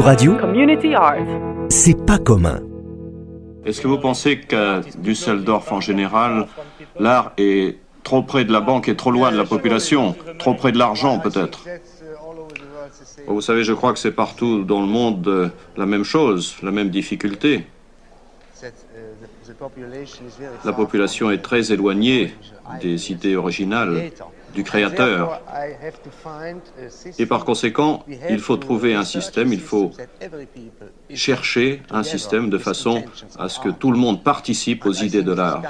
Radio 0.06 0.38
c'est 1.68 2.06
pas 2.06 2.18
commun. 2.18 2.60
Est-ce 3.64 3.80
que 3.80 3.88
vous 3.88 3.98
pensez 3.98 4.38
qu'à 4.38 4.80
Düsseldorf 4.98 5.72
en 5.72 5.80
général, 5.80 6.46
l'art 7.00 7.32
est 7.38 7.78
trop 8.04 8.22
près 8.22 8.44
de 8.44 8.52
la 8.52 8.60
banque 8.60 8.88
et 8.88 8.94
trop 8.94 9.10
loin 9.10 9.32
de 9.32 9.36
la 9.36 9.44
population, 9.44 10.14
trop 10.38 10.54
près 10.54 10.70
de 10.70 10.78
l'argent 10.78 11.18
peut-être? 11.18 11.64
Vous 13.26 13.40
savez, 13.40 13.64
je 13.64 13.72
crois 13.72 13.92
que 13.92 13.98
c'est 13.98 14.12
partout 14.12 14.62
dans 14.62 14.80
le 14.80 14.86
monde 14.86 15.26
euh, 15.26 15.48
la 15.76 15.86
même 15.86 16.04
chose, 16.04 16.56
la 16.62 16.70
même 16.70 16.90
difficulté. 16.90 17.66
La 20.64 20.72
population 20.72 21.30
est 21.30 21.42
très 21.42 21.72
éloignée 21.72 22.34
des 22.80 23.12
idées 23.12 23.36
originales 23.36 24.10
du 24.54 24.64
créateur. 24.64 25.40
Et 27.18 27.26
par 27.26 27.44
conséquent, 27.44 28.04
il 28.30 28.38
faut 28.38 28.56
trouver 28.56 28.94
un 28.94 29.04
système, 29.04 29.52
il 29.52 29.60
faut 29.60 29.92
chercher 31.14 31.82
un 31.90 32.02
système 32.02 32.48
de 32.48 32.58
façon 32.58 33.04
à 33.38 33.48
ce 33.48 33.60
que 33.60 33.68
tout 33.68 33.92
le 33.92 33.98
monde 33.98 34.22
participe 34.22 34.86
aux 34.86 34.92
idées 34.92 35.22
de 35.22 35.32
l'art. 35.32 35.62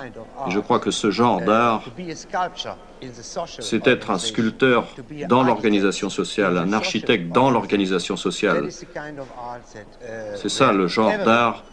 Et 0.46 0.50
je 0.50 0.60
crois 0.60 0.78
que 0.78 0.92
ce 0.92 1.10
genre 1.10 1.40
d'art, 1.40 1.82
c'est 3.58 3.86
être 3.86 4.10
un 4.10 4.18
sculpteur 4.18 4.86
dans 5.28 5.42
l'organisation 5.42 6.08
sociale, 6.08 6.56
un 6.56 6.72
architecte 6.72 7.32
dans 7.32 7.50
l'organisation 7.50 8.16
sociale. 8.16 8.68
C'est 10.36 10.48
ça 10.48 10.72
le 10.72 10.86
genre 10.86 11.12
d'art 11.24 11.64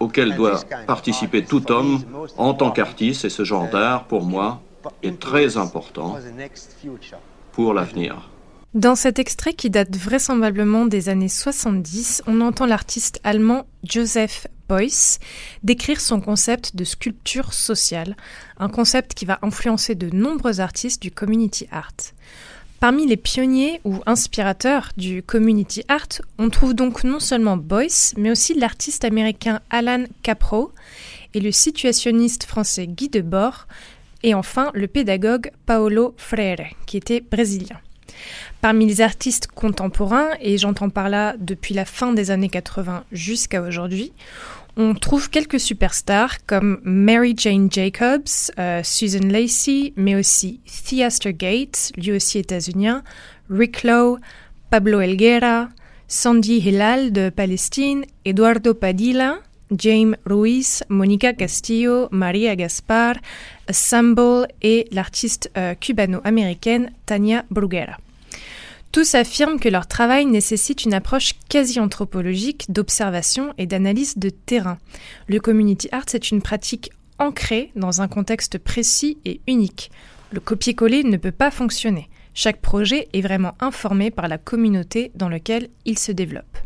auquel 0.00 0.34
doit 0.34 0.60
participer 0.86 1.44
tout 1.44 1.70
homme 1.70 2.02
en 2.36 2.54
tant 2.54 2.70
qu'artiste, 2.70 3.24
et 3.24 3.30
ce 3.30 3.44
genre 3.44 3.68
d'art, 3.68 4.04
pour 4.04 4.22
moi, 4.22 4.62
est 5.02 5.18
très 5.18 5.56
important 5.56 6.16
pour 7.52 7.74
l'avenir. 7.74 8.30
Dans 8.72 8.94
cet 8.94 9.18
extrait 9.18 9.52
qui 9.52 9.68
date 9.68 9.96
vraisemblablement 9.96 10.86
des 10.86 11.08
années 11.08 11.28
70, 11.28 12.22
on 12.28 12.40
entend 12.40 12.66
l'artiste 12.66 13.20
allemand 13.24 13.66
Joseph 13.82 14.46
Beuys 14.68 15.18
décrire 15.64 16.00
son 16.00 16.20
concept 16.20 16.76
de 16.76 16.84
sculpture 16.84 17.52
sociale, 17.52 18.16
un 18.58 18.68
concept 18.68 19.14
qui 19.14 19.24
va 19.24 19.40
influencer 19.42 19.96
de 19.96 20.14
nombreux 20.14 20.60
artistes 20.60 21.02
du 21.02 21.10
community 21.10 21.66
art. 21.72 21.96
Parmi 22.80 23.06
les 23.06 23.18
pionniers 23.18 23.82
ou 23.84 23.98
inspirateurs 24.06 24.88
du 24.96 25.22
community 25.22 25.84
art, 25.88 26.22
on 26.38 26.48
trouve 26.48 26.72
donc 26.72 27.04
non 27.04 27.20
seulement 27.20 27.58
Beuys, 27.58 28.14
mais 28.16 28.30
aussi 28.30 28.54
l'artiste 28.54 29.04
américain 29.04 29.60
Alan 29.68 30.04
Capro 30.22 30.72
et 31.34 31.40
le 31.40 31.52
situationniste 31.52 32.44
français 32.44 32.86
Guy 32.86 33.10
Debord, 33.10 33.66
et 34.22 34.32
enfin 34.32 34.70
le 34.72 34.86
pédagogue 34.86 35.50
Paolo 35.66 36.14
Freire, 36.16 36.70
qui 36.86 36.96
était 36.96 37.20
brésilien. 37.20 37.76
Parmi 38.62 38.86
les 38.86 39.02
artistes 39.02 39.46
contemporains, 39.46 40.30
et 40.40 40.56
j'entends 40.56 40.88
par 40.88 41.10
là 41.10 41.34
depuis 41.38 41.74
la 41.74 41.84
fin 41.84 42.14
des 42.14 42.30
années 42.30 42.48
80 42.48 43.04
jusqu'à 43.12 43.60
aujourd'hui, 43.60 44.12
on 44.76 44.94
trouve 44.94 45.30
quelques 45.30 45.60
superstars 45.60 46.44
comme 46.46 46.80
Mary 46.84 47.34
Jane 47.36 47.70
Jacobs, 47.70 48.50
euh, 48.58 48.82
Susan 48.82 49.26
Lacey, 49.28 49.92
mais 49.96 50.14
aussi 50.14 50.60
Theaster 50.64 51.32
Gates, 51.32 51.92
lui 51.96 52.12
aussi 52.12 52.38
états-unien, 52.38 53.02
Rick 53.50 53.82
Lowe, 53.82 54.18
Pablo 54.70 55.00
Elguera, 55.00 55.68
Sandy 56.08 56.58
Hilal 56.58 57.12
de 57.12 57.30
Palestine, 57.30 58.04
Eduardo 58.24 58.74
Padilla, 58.74 59.38
James 59.76 60.16
Ruiz, 60.26 60.82
Monica 60.88 61.32
Castillo, 61.32 62.08
Maria 62.10 62.56
Gaspar, 62.56 63.14
Assemble 63.68 64.48
et 64.62 64.88
l'artiste 64.90 65.50
euh, 65.56 65.74
cubano-américaine 65.74 66.90
Tania 67.06 67.44
Bruguera. 67.50 67.98
Tous 68.92 69.14
affirment 69.14 69.60
que 69.60 69.68
leur 69.68 69.86
travail 69.86 70.26
nécessite 70.26 70.84
une 70.84 70.94
approche 70.94 71.34
quasi-anthropologique 71.48 72.66
d'observation 72.72 73.54
et 73.56 73.66
d'analyse 73.66 74.18
de 74.18 74.30
terrain. 74.30 74.78
Le 75.28 75.38
community 75.38 75.88
art, 75.92 76.04
c'est 76.08 76.32
une 76.32 76.42
pratique 76.42 76.90
ancrée 77.20 77.70
dans 77.76 78.02
un 78.02 78.08
contexte 78.08 78.58
précis 78.58 79.18
et 79.24 79.40
unique. 79.46 79.92
Le 80.32 80.40
copier-coller 80.40 81.04
ne 81.04 81.16
peut 81.16 81.30
pas 81.30 81.52
fonctionner. 81.52 82.08
Chaque 82.34 82.60
projet 82.60 83.08
est 83.12 83.20
vraiment 83.20 83.54
informé 83.60 84.10
par 84.10 84.26
la 84.26 84.38
communauté 84.38 85.12
dans 85.14 85.28
laquelle 85.28 85.68
il 85.84 85.98
se 85.98 86.10
développe. 86.10 86.58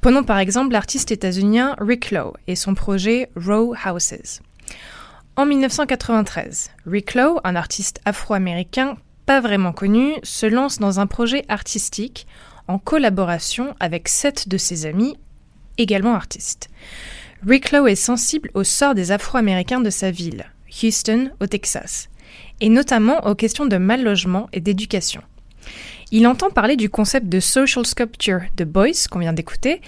Prenons 0.00 0.22
par 0.22 0.38
exemple 0.38 0.72
l'artiste 0.72 1.10
états-unien 1.10 1.74
Rick 1.80 2.12
Lowe 2.12 2.34
et 2.46 2.54
son 2.54 2.74
projet 2.74 3.30
Row 3.34 3.74
Houses. 3.84 4.42
En 5.34 5.46
1993, 5.46 6.70
Rick 6.86 7.14
Lowe, 7.14 7.40
un 7.42 7.56
artiste 7.56 8.00
afro-américain, 8.04 8.96
pas 9.26 9.40
vraiment 9.40 9.72
connu, 9.72 10.14
se 10.22 10.46
lance 10.46 10.78
dans 10.78 11.00
un 11.00 11.06
projet 11.06 11.44
artistique 11.48 12.26
en 12.68 12.78
collaboration 12.78 13.74
avec 13.80 14.08
sept 14.08 14.48
de 14.48 14.56
ses 14.56 14.86
amis, 14.86 15.16
également 15.78 16.14
artistes. 16.14 16.68
Rick 17.46 17.72
Lowe 17.72 17.88
est 17.88 17.96
sensible 17.96 18.50
au 18.54 18.64
sort 18.64 18.94
des 18.94 19.10
Afro-Américains 19.10 19.80
de 19.80 19.90
sa 19.90 20.10
ville, 20.10 20.46
Houston, 20.82 21.30
au 21.40 21.46
Texas, 21.46 22.08
et 22.60 22.68
notamment 22.68 23.26
aux 23.26 23.34
questions 23.34 23.66
de 23.66 23.76
mal 23.76 24.02
logement 24.02 24.48
et 24.52 24.60
d'éducation. 24.60 25.22
Il 26.12 26.26
entend 26.26 26.50
parler 26.50 26.76
du 26.76 26.90
concept 26.90 27.28
de 27.28 27.40
social 27.40 27.86
sculpture 27.86 28.42
de 28.56 28.64
Boyce 28.64 29.08
qu'on 29.08 29.18
vient 29.18 29.32
d'écouter, 29.32 29.80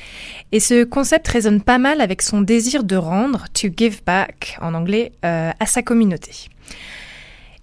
et 0.52 0.58
ce 0.58 0.82
concept 0.82 1.28
résonne 1.28 1.60
pas 1.60 1.78
mal 1.78 2.00
avec 2.00 2.22
son 2.22 2.40
désir 2.40 2.82
de 2.82 2.96
rendre, 2.96 3.44
to 3.52 3.68
give 3.76 4.02
back 4.04 4.56
en 4.60 4.74
anglais, 4.74 5.12
euh, 5.24 5.52
à 5.60 5.66
sa 5.66 5.82
communauté. 5.82 6.48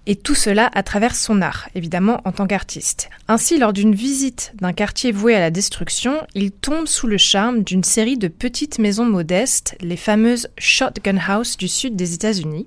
Et 0.08 0.16
tout 0.16 0.34
cela 0.34 0.70
à 0.74 0.82
travers 0.82 1.16
son 1.16 1.44
art, 1.44 1.70
évidemment 1.76 2.22
en 2.26 2.32
tant 2.32 2.48
qu'artiste. 2.48 3.10
Ainsi, 3.28 3.60
lors 3.60 3.72
d'une 3.72 3.94
visite 3.94 4.52
d'un 4.56 4.74
quartier 4.74 5.12
voué 5.12 5.36
à 5.36 5.40
la 5.40 5.52
destruction, 5.52 6.26
il 6.34 6.52
tombe 6.52 6.88
sous 6.88 7.06
le 7.06 7.18
charme 7.18 7.64
d'une 7.64 7.84
série 7.84 8.18
de 8.18 8.28
petites 8.28 8.80
maisons 8.80 9.06
modestes, 9.06 9.76
les 9.80 9.98
fameuses 9.98 10.50
Shotgun 10.58 11.18
House 11.18 11.56
du 11.56 11.68
sud 11.68 11.96
des 11.96 12.16
États-Unis, 12.16 12.66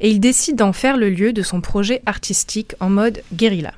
et 0.00 0.10
il 0.10 0.20
décide 0.20 0.54
d'en 0.54 0.72
faire 0.72 0.96
le 0.96 1.10
lieu 1.10 1.32
de 1.32 1.42
son 1.42 1.60
projet 1.60 2.00
artistique 2.06 2.74
en 2.78 2.90
mode 2.90 3.22
guérilla. 3.32 3.74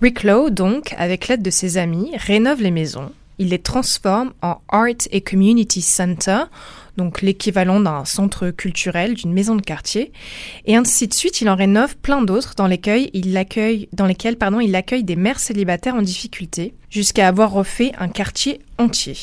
Rick 0.00 0.22
Lowe, 0.22 0.50
donc, 0.50 0.94
avec 0.96 1.26
l'aide 1.26 1.42
de 1.42 1.50
ses 1.50 1.76
amis, 1.78 2.12
rénove 2.16 2.62
les 2.62 2.70
maisons, 2.70 3.10
il 3.38 3.48
les 3.48 3.58
transforme 3.58 4.32
en 4.42 4.60
Art 4.68 5.08
et 5.10 5.20
Community 5.20 5.82
Center, 5.82 6.44
donc 6.96 7.22
l'équivalent 7.22 7.80
d'un 7.80 8.04
centre 8.04 8.50
culturel, 8.50 9.14
d'une 9.14 9.32
maison 9.32 9.54
de 9.54 9.62
quartier, 9.62 10.12
et 10.66 10.76
ainsi 10.76 11.06
de 11.06 11.14
suite. 11.14 11.40
Il 11.40 11.48
en 11.48 11.56
rénove 11.56 11.96
plein 11.96 12.22
d'autres 12.22 12.54
dans, 12.56 12.66
lesquels 12.66 13.10
il 13.12 13.36
accueille, 13.36 13.88
des 13.92 15.16
mères 15.16 15.40
célibataires 15.40 15.94
en 15.94 16.02
difficulté, 16.02 16.74
jusqu'à 16.90 17.28
avoir 17.28 17.52
refait 17.52 17.92
un 17.98 18.08
quartier 18.08 18.60
entier. 18.78 19.16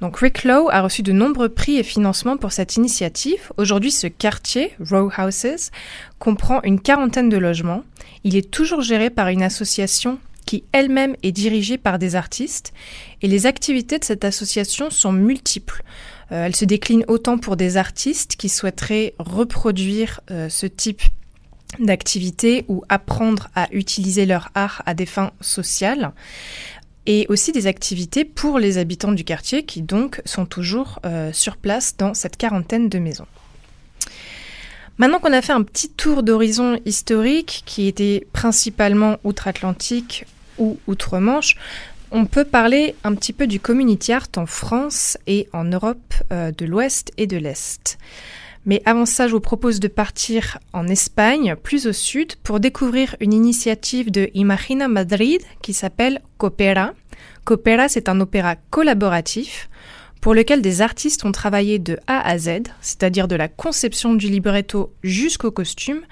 Donc 0.00 0.18
Rick 0.18 0.44
Lowe 0.44 0.70
a 0.70 0.80
reçu 0.80 1.02
de 1.02 1.12
nombreux 1.12 1.50
prix 1.50 1.76
et 1.76 1.82
financements 1.82 2.38
pour 2.38 2.52
cette 2.52 2.76
initiative. 2.76 3.52
Aujourd'hui, 3.58 3.90
ce 3.90 4.06
quartier, 4.06 4.72
Row 4.80 5.10
Houses, 5.18 5.70
comprend 6.18 6.62
une 6.62 6.80
quarantaine 6.80 7.28
de 7.28 7.36
logements. 7.36 7.82
Il 8.24 8.34
est 8.34 8.50
toujours 8.50 8.80
géré 8.80 9.10
par 9.10 9.28
une 9.28 9.42
association 9.42 10.18
qui 10.50 10.64
elle-même 10.72 11.14
est 11.22 11.30
dirigée 11.30 11.78
par 11.78 12.00
des 12.00 12.16
artistes, 12.16 12.72
et 13.22 13.28
les 13.28 13.46
activités 13.46 14.00
de 14.00 14.04
cette 14.04 14.24
association 14.24 14.90
sont 14.90 15.12
multiples. 15.12 15.84
Euh, 16.32 16.46
elle 16.46 16.56
se 16.56 16.64
décline 16.64 17.04
autant 17.06 17.38
pour 17.38 17.56
des 17.56 17.76
artistes 17.76 18.34
qui 18.34 18.48
souhaiteraient 18.48 19.14
reproduire 19.20 20.18
euh, 20.32 20.48
ce 20.48 20.66
type 20.66 21.02
d'activité 21.78 22.64
ou 22.66 22.82
apprendre 22.88 23.46
à 23.54 23.68
utiliser 23.70 24.26
leur 24.26 24.50
art 24.56 24.82
à 24.86 24.94
des 24.94 25.06
fins 25.06 25.30
sociales 25.40 26.10
et 27.06 27.26
aussi 27.28 27.52
des 27.52 27.68
activités 27.68 28.24
pour 28.24 28.58
les 28.58 28.76
habitants 28.76 29.12
du 29.12 29.22
quartier 29.22 29.64
qui 29.64 29.82
donc 29.82 30.20
sont 30.24 30.46
toujours 30.46 30.98
euh, 31.06 31.32
sur 31.32 31.58
place 31.58 31.96
dans 31.96 32.12
cette 32.12 32.36
quarantaine 32.36 32.88
de 32.88 32.98
maisons. 32.98 33.28
Maintenant 34.98 35.20
qu'on 35.20 35.32
a 35.32 35.42
fait 35.42 35.52
un 35.52 35.62
petit 35.62 35.90
tour 35.90 36.24
d'horizon 36.24 36.80
historique 36.86 37.62
qui 37.66 37.86
était 37.86 38.26
principalement 38.32 39.16
outre-Atlantique 39.22 40.26
ou 40.60 40.78
outre-Manche, 40.86 41.56
on 42.12 42.26
peut 42.26 42.44
parler 42.44 42.94
un 43.02 43.14
petit 43.14 43.32
peu 43.32 43.48
du 43.48 43.58
community 43.58 44.12
art 44.12 44.28
en 44.36 44.46
France 44.46 45.18
et 45.26 45.48
en 45.52 45.64
Europe 45.64 46.14
euh, 46.32 46.52
de 46.52 46.66
l'Ouest 46.66 47.10
et 47.16 47.26
de 47.26 47.36
l'Est. 47.36 47.98
Mais 48.66 48.82
avant 48.84 49.06
ça, 49.06 49.26
je 49.26 49.32
vous 49.32 49.40
propose 49.40 49.80
de 49.80 49.88
partir 49.88 50.58
en 50.72 50.86
Espagne, 50.86 51.54
plus 51.62 51.86
au 51.86 51.92
sud, 51.92 52.34
pour 52.42 52.60
découvrir 52.60 53.16
une 53.20 53.32
initiative 53.32 54.10
de 54.10 54.28
Imagina 54.34 54.86
Madrid 54.86 55.40
qui 55.62 55.72
s'appelle 55.72 56.20
Coopera. 56.36 56.92
Coopera, 57.44 57.88
c'est 57.88 58.08
un 58.08 58.20
opéra 58.20 58.56
collaboratif 58.70 59.70
pour 60.20 60.34
lequel 60.34 60.60
des 60.60 60.82
artistes 60.82 61.24
ont 61.24 61.32
travaillé 61.32 61.78
de 61.78 61.98
A 62.06 62.20
à 62.20 62.36
Z, 62.36 62.64
c'est-à-dire 62.82 63.28
de 63.28 63.36
la 63.36 63.48
conception 63.48 64.14
du 64.14 64.26
libretto 64.26 64.92
jusqu'au 65.02 65.50
costume, 65.50 66.02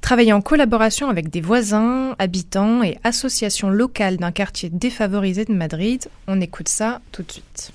travailler 0.00 0.32
en 0.32 0.40
collaboration 0.40 1.08
avec 1.08 1.30
des 1.30 1.40
voisins, 1.40 2.14
habitants 2.18 2.82
et 2.82 2.98
associations 3.04 3.70
locales 3.70 4.16
d'un 4.16 4.32
quartier 4.32 4.70
défavorisé 4.70 5.44
de 5.44 5.52
Madrid. 5.54 6.08
On 6.26 6.40
écoute 6.40 6.68
ça 6.68 7.00
tout 7.12 7.22
de 7.22 7.32
suite. 7.32 7.72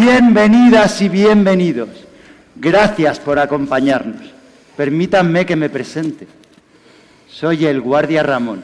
Bienvenidas 0.00 1.02
y 1.02 1.08
bienvenidos. 1.08 1.88
Gracias 2.54 3.18
por 3.18 3.40
acompañarnos. 3.40 4.32
Permítanme 4.76 5.44
que 5.44 5.56
me 5.56 5.68
presente. 5.70 6.28
Soy 7.28 7.66
el 7.66 7.80
guardia 7.80 8.22
Ramón, 8.22 8.62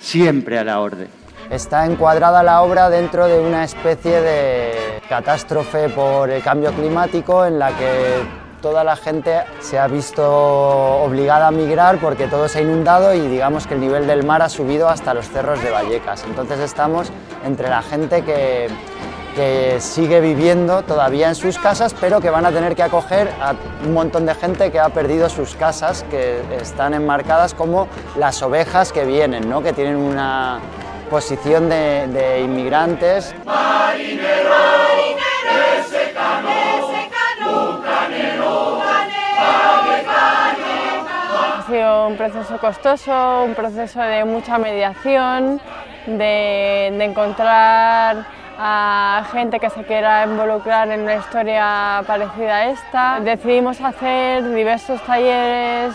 siempre 0.00 0.58
a 0.58 0.64
la 0.64 0.80
orden. 0.80 1.08
Está 1.50 1.84
encuadrada 1.84 2.42
la 2.42 2.62
obra 2.62 2.88
dentro 2.88 3.26
de 3.26 3.40
una 3.40 3.62
especie 3.64 4.22
de 4.22 5.02
catástrofe 5.06 5.90
por 5.90 6.30
el 6.30 6.42
cambio 6.42 6.72
climático 6.72 7.44
en 7.44 7.58
la 7.58 7.68
que 7.68 8.22
toda 8.62 8.82
la 8.82 8.96
gente 8.96 9.40
se 9.60 9.78
ha 9.78 9.86
visto 9.86 10.24
obligada 10.26 11.48
a 11.48 11.50
migrar 11.50 11.98
porque 11.98 12.26
todo 12.26 12.48
se 12.48 12.60
ha 12.60 12.62
inundado 12.62 13.12
y 13.12 13.20
digamos 13.28 13.66
que 13.66 13.74
el 13.74 13.80
nivel 13.80 14.06
del 14.06 14.24
mar 14.24 14.40
ha 14.40 14.48
subido 14.48 14.88
hasta 14.88 15.12
los 15.12 15.28
cerros 15.28 15.62
de 15.62 15.68
Vallecas. 15.68 16.24
Entonces 16.24 16.58
estamos 16.60 17.12
entre 17.44 17.68
la 17.68 17.82
gente 17.82 18.22
que 18.22 18.68
que 19.34 19.80
sigue 19.80 20.20
viviendo 20.20 20.82
todavía 20.82 21.28
en 21.28 21.34
sus 21.34 21.58
casas, 21.58 21.94
pero 22.00 22.20
que 22.20 22.30
van 22.30 22.46
a 22.46 22.50
tener 22.50 22.74
que 22.76 22.82
acoger 22.82 23.30
a 23.40 23.54
un 23.84 23.92
montón 23.92 24.26
de 24.26 24.34
gente 24.34 24.70
que 24.70 24.78
ha 24.78 24.88
perdido 24.88 25.28
sus 25.28 25.54
casas, 25.54 26.04
que 26.10 26.40
están 26.60 26.94
enmarcadas 26.94 27.54
como 27.54 27.88
las 28.16 28.42
ovejas 28.42 28.92
que 28.92 29.04
vienen, 29.04 29.48
¿no? 29.48 29.62
que 29.62 29.72
tienen 29.72 29.96
una, 29.96 30.60
posición 31.14 31.68
de, 31.68 32.40
inmigrantes. 32.44 33.34
Ha 33.46 33.92
sido 41.68 42.08
un 42.08 42.16
proceso 42.16 42.58
costoso, 42.58 43.44
un 43.44 43.54
proceso 43.54 44.00
de 44.00 44.24
mucha 44.24 44.58
mediación, 44.58 45.60
de 46.06 46.88
encontrar 47.04 48.26
a 48.58 49.24
gente 49.32 49.58
que 49.58 49.70
se 49.70 49.84
quiera 49.84 50.24
involucrar 50.24 50.88
en 50.90 51.02
una 51.02 51.16
historia 51.16 52.02
parecida 52.06 52.56
a 52.56 52.66
esta. 52.66 53.20
Decidimos 53.20 53.80
hacer 53.80 54.54
diversos 54.54 55.00
talleres 55.02 55.94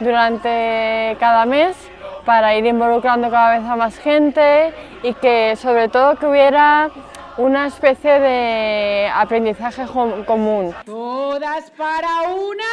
durante 0.00 1.16
cada 1.18 1.44
mes 1.44 1.76
para 2.24 2.54
ir 2.54 2.66
involucrando 2.66 3.30
cada 3.30 3.58
vez 3.58 3.68
a 3.68 3.76
más 3.76 3.98
gente 3.98 4.72
y 5.02 5.14
que 5.14 5.56
sobre 5.56 5.88
todo 5.88 6.16
que 6.16 6.26
hubiera 6.26 6.90
una 7.36 7.66
especie 7.66 8.18
de 8.18 9.10
aprendizaje 9.14 9.86
común. 10.26 10.74
Todas 10.84 11.70
para 11.70 12.22
una 12.22 12.64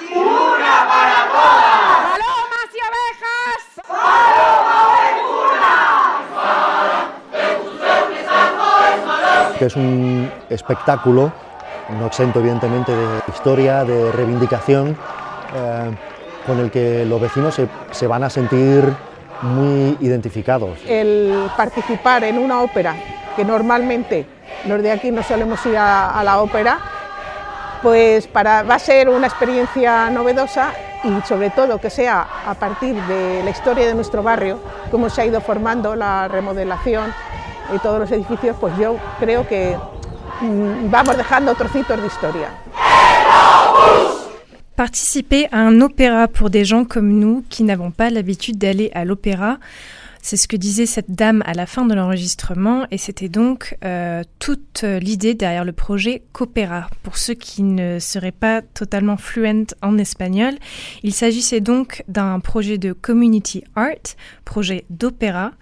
y 0.00 0.16
una 0.16 0.88
para 0.88 1.28
todas. 1.32 2.00
Palomas 2.12 2.70
y 2.74 2.80
abejas. 2.80 3.76
Paloma 3.86 4.86
que 9.58 9.66
es 9.66 9.76
un 9.76 10.30
espectáculo 10.50 11.32
no 11.90 12.06
exento 12.06 12.40
evidentemente 12.40 12.92
de 12.92 13.20
historia, 13.28 13.84
de 13.84 14.10
reivindicación, 14.12 14.96
eh, 15.54 15.90
con 16.46 16.60
el 16.60 16.70
que 16.70 17.04
los 17.04 17.20
vecinos 17.20 17.54
se, 17.54 17.68
se, 17.90 18.06
van 18.06 18.24
a 18.24 18.30
sentir 18.30 18.84
muy 19.42 19.96
identificados. 20.00 20.78
El 20.86 21.48
participar 21.56 22.24
en 22.24 22.38
una 22.38 22.62
ópera, 22.62 22.94
que 23.34 23.44
normalmente 23.44 24.26
los 24.66 24.82
de 24.82 24.92
aquí 24.92 25.10
no 25.10 25.22
solemos 25.22 25.64
ir 25.66 25.76
a, 25.76 26.18
a 26.18 26.24
la 26.24 26.40
ópera, 26.40 26.78
pues 27.82 28.26
para, 28.26 28.62
va 28.62 28.76
a 28.76 28.78
ser 28.78 29.08
una 29.08 29.26
experiencia 29.26 30.10
novedosa 30.10 30.72
y 31.04 31.20
sobre 31.26 31.50
todo 31.50 31.78
que 31.78 31.90
sea 31.90 32.26
a 32.46 32.54
partir 32.54 32.94
de 33.02 33.42
la 33.44 33.50
historia 33.50 33.86
de 33.86 33.94
nuestro 33.94 34.22
barrio, 34.22 34.58
cómo 34.90 35.10
se 35.10 35.22
ha 35.22 35.26
ido 35.26 35.40
formando 35.40 35.94
la 35.94 36.26
remodelación 36.26 37.12
y 37.74 37.78
todos 37.78 37.98
los 37.98 38.10
edificios, 38.10 38.56
pues 38.60 38.76
yo 38.78 38.96
creo 39.18 39.46
que 39.46 39.76
mmm, 40.40 40.90
vamos 40.90 41.16
dejando 41.16 41.54
trocitos 41.54 42.00
de 42.00 42.06
historia. 42.06 42.48
Participer 44.74 45.48
à 45.52 45.60
un 45.60 45.80
opéra 45.80 46.28
pour 46.28 46.50
des 46.50 46.66
gens 46.66 46.84
comme 46.84 47.08
nous 47.08 47.44
qui 47.48 47.62
n'avons 47.62 47.90
pas 47.90 48.10
l'habitude 48.10 48.58
d'aller 48.58 48.90
à 48.94 49.06
l'opéra, 49.06 49.58
c'est 50.26 50.36
ce 50.36 50.48
que 50.48 50.56
disait 50.56 50.86
cette 50.86 51.12
dame 51.12 51.42
à 51.46 51.54
la 51.54 51.66
fin 51.66 51.86
de 51.86 51.94
l'enregistrement 51.94 52.84
et 52.90 52.98
c'était 52.98 53.28
donc 53.28 53.78
euh, 53.84 54.24
toute 54.40 54.82
l'idée 54.82 55.34
derrière 55.34 55.64
le 55.64 55.70
projet 55.70 56.24
Copéra. 56.32 56.88
Pour 57.04 57.16
ceux 57.16 57.34
qui 57.34 57.62
ne 57.62 58.00
seraient 58.00 58.32
pas 58.32 58.60
totalement 58.60 59.16
fluents 59.16 59.72
en 59.82 59.96
espagnol, 59.98 60.54
il 61.04 61.14
s'agissait 61.14 61.60
donc 61.60 62.02
d'un 62.08 62.40
projet 62.40 62.76
de 62.76 62.92
community 62.92 63.62
art, 63.76 64.16
projet 64.44 64.84
d'opéra, 64.90 65.52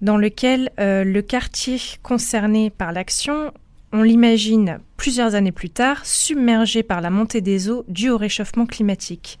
dans 0.00 0.16
lequel 0.16 0.70
euh, 0.78 1.04
le 1.04 1.22
quartier 1.22 1.78
concerné 2.02 2.70
par 2.70 2.92
l'action, 2.92 3.52
on 3.92 4.02
l'imagine 4.02 4.78
plusieurs 4.96 5.34
années 5.34 5.52
plus 5.52 5.70
tard, 5.70 6.04
submergé 6.06 6.82
par 6.82 7.00
la 7.00 7.10
montée 7.10 7.40
des 7.40 7.70
eaux 7.70 7.84
due 7.88 8.10
au 8.10 8.16
réchauffement 8.16 8.66
climatique. 8.66 9.38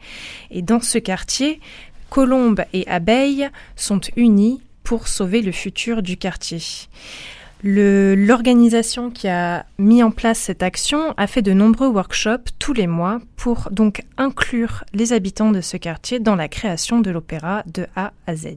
Et 0.50 0.62
dans 0.62 0.80
ce 0.80 0.98
quartier, 0.98 1.60
colombes 2.08 2.64
et 2.72 2.86
abeilles 2.88 3.48
sont 3.76 4.00
unies 4.16 4.60
pour 4.82 5.08
sauver 5.08 5.42
le 5.42 5.52
futur 5.52 6.02
du 6.02 6.16
quartier. 6.16 6.60
L'organisation 7.62 9.10
qui 9.10 9.28
a 9.28 9.66
mis 9.78 10.02
en 10.02 10.10
place 10.10 10.38
cette 10.38 10.62
action 10.62 11.12
a 11.18 11.26
fait 11.26 11.42
de 11.42 11.52
nombreux 11.52 11.88
workshops 11.88 12.52
tous 12.58 12.72
les 12.72 12.86
mois 12.86 13.20
pour 13.36 13.68
donc 13.70 14.02
inclure 14.16 14.84
les 14.94 15.12
habitants 15.12 15.50
de 15.50 15.60
ce 15.60 15.76
quartier 15.76 16.20
dans 16.20 16.36
la 16.36 16.48
création 16.48 17.00
de 17.00 17.10
l'opéra 17.10 17.62
de 17.66 17.86
A 17.96 18.12
à 18.26 18.34
Z. 18.34 18.48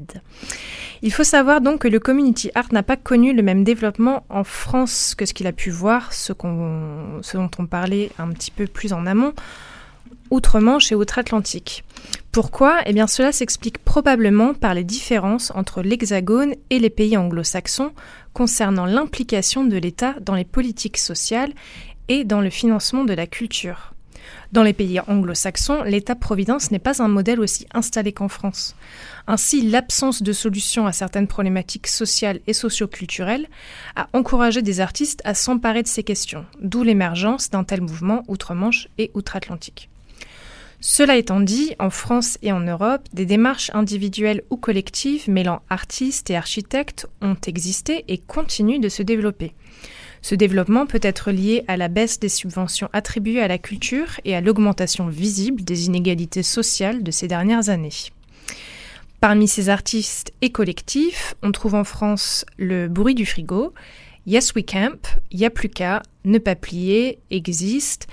Il 1.01 1.11
faut 1.11 1.25
savoir 1.25 1.59
donc 1.59 1.79
que 1.79 1.89
le 1.89 1.99
community 1.99 2.49
art 2.55 2.71
n'a 2.71 2.83
pas 2.83 2.95
connu 2.95 3.33
le 3.33 3.43
même 3.43 3.65
développement 3.65 4.25
en 4.29 4.45
France 4.45 5.15
que 5.15 5.25
ce 5.25 5.33
qu'il 5.33 5.47
a 5.47 5.51
pu 5.51 5.69
voir, 5.69 6.13
ce, 6.13 6.31
dont 6.31 7.51
on 7.59 7.65
parlait 7.65 8.09
un 8.17 8.29
petit 8.29 8.51
peu 8.51 8.67
plus 8.67 8.93
en 8.93 9.05
amont, 9.05 9.33
outre-Manche 10.31 10.93
et 10.93 10.95
outre-Atlantique. 10.95 11.83
Pourquoi? 12.31 12.79
Eh 12.85 12.93
bien 12.93 13.05
cela 13.05 13.31
s'explique 13.31 13.79
probablement 13.79 14.53
par 14.53 14.73
les 14.73 14.83
différences 14.83 15.51
entre 15.55 15.81
l'Hexagone 15.81 16.55
et 16.69 16.79
les 16.79 16.89
pays 16.89 17.17
anglo-saxons 17.17 17.91
concernant 18.33 18.85
l'implication 18.85 19.63
de 19.63 19.77
l'État 19.77 20.15
dans 20.21 20.35
les 20.35 20.45
politiques 20.45 20.97
sociales 20.97 21.53
et 22.09 22.23
dans 22.23 22.41
le 22.41 22.49
financement 22.49 23.03
de 23.03 23.13
la 23.13 23.27
culture. 23.27 23.93
Dans 24.51 24.63
les 24.63 24.73
pays 24.73 24.99
anglo-saxons, 24.99 25.83
l'État-providence 25.83 26.71
n'est 26.71 26.79
pas 26.79 27.01
un 27.01 27.07
modèle 27.07 27.39
aussi 27.39 27.65
installé 27.73 28.13
qu'en 28.13 28.27
France. 28.27 28.75
Ainsi, 29.27 29.67
l'absence 29.67 30.21
de 30.21 30.31
solution 30.31 30.85
à 30.85 30.91
certaines 30.91 31.27
problématiques 31.27 31.87
sociales 31.87 32.39
et 32.47 32.53
socioculturelles 32.53 33.47
a 33.95 34.07
encouragé 34.13 34.61
des 34.61 34.79
artistes 34.79 35.21
à 35.25 35.33
s'emparer 35.33 35.83
de 35.83 35.87
ces 35.87 36.03
questions, 36.03 36.45
d'où 36.61 36.83
l'émergence 36.83 37.49
d'un 37.49 37.63
tel 37.63 37.81
mouvement 37.81 38.23
outre-Manche 38.27 38.87
et 38.97 39.11
outre-Atlantique. 39.13 39.89
Cela 40.85 41.15
étant 41.15 41.39
dit, 41.39 41.73
en 41.79 41.89
France 41.89 42.37
et 42.41 42.51
en 42.51 42.59
Europe, 42.59 43.07
des 43.13 43.25
démarches 43.25 43.71
individuelles 43.73 44.43
ou 44.49 44.57
collectives 44.57 45.29
mêlant 45.29 45.61
artistes 45.69 46.29
et 46.29 46.35
architectes 46.35 47.07
ont 47.21 47.37
existé 47.47 48.03
et 48.09 48.17
continuent 48.17 48.81
de 48.81 48.89
se 48.89 49.01
développer. 49.01 49.53
Ce 50.21 50.35
développement 50.35 50.85
peut 50.85 50.99
être 51.01 51.31
lié 51.31 51.63
à 51.69 51.77
la 51.77 51.87
baisse 51.87 52.19
des 52.19 52.27
subventions 52.27 52.89
attribuées 52.91 53.41
à 53.41 53.47
la 53.47 53.59
culture 53.59 54.19
et 54.25 54.35
à 54.35 54.41
l'augmentation 54.41 55.07
visible 55.07 55.63
des 55.63 55.85
inégalités 55.85 56.43
sociales 56.43 57.01
de 57.01 57.11
ces 57.11 57.29
dernières 57.29 57.69
années. 57.69 58.11
Parmi 59.21 59.47
ces 59.47 59.69
artistes 59.69 60.33
et 60.41 60.51
collectifs, 60.51 61.33
on 61.43 61.53
trouve 61.53 61.75
en 61.75 61.85
France 61.85 62.45
le 62.57 62.89
bruit 62.89 63.15
du 63.15 63.25
frigo, 63.25 63.73
Yes 64.27 64.53
We 64.53 64.65
Camp, 64.65 65.17
Y'a 65.31 65.49
plus 65.49 65.69
qu'à, 65.69 66.03
Ne 66.25 66.39
pas 66.39 66.55
plier, 66.55 67.19
Existe, 67.31 68.07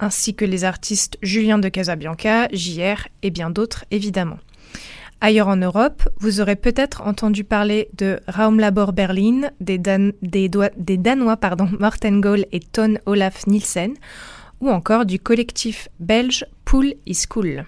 ainsi 0.00 0.34
que 0.34 0.44
les 0.44 0.64
artistes 0.64 1.18
Julien 1.22 1.58
de 1.58 1.68
Casabianca, 1.68 2.48
JR 2.52 3.06
et 3.22 3.30
bien 3.30 3.50
d'autres 3.50 3.84
évidemment. 3.90 4.38
Ailleurs 5.20 5.48
en 5.48 5.56
Europe, 5.56 6.08
vous 6.18 6.40
aurez 6.40 6.56
peut-être 6.56 7.02
entendu 7.02 7.44
parler 7.44 7.90
de 7.92 8.20
Raumlabor 8.26 8.94
Berlin, 8.94 9.50
des, 9.60 9.76
Dan 9.76 10.12
des, 10.22 10.50
des 10.76 10.96
Danois 10.96 11.38
Morten 11.78 12.20
Goal 12.22 12.46
et 12.52 12.60
Ton 12.60 12.94
Olaf 13.04 13.46
Nielsen, 13.46 13.94
ou 14.60 14.70
encore 14.70 15.04
du 15.04 15.18
collectif 15.18 15.88
belge 16.00 16.46
Pool 16.64 16.94
is 17.06 17.26
Cool. 17.28 17.66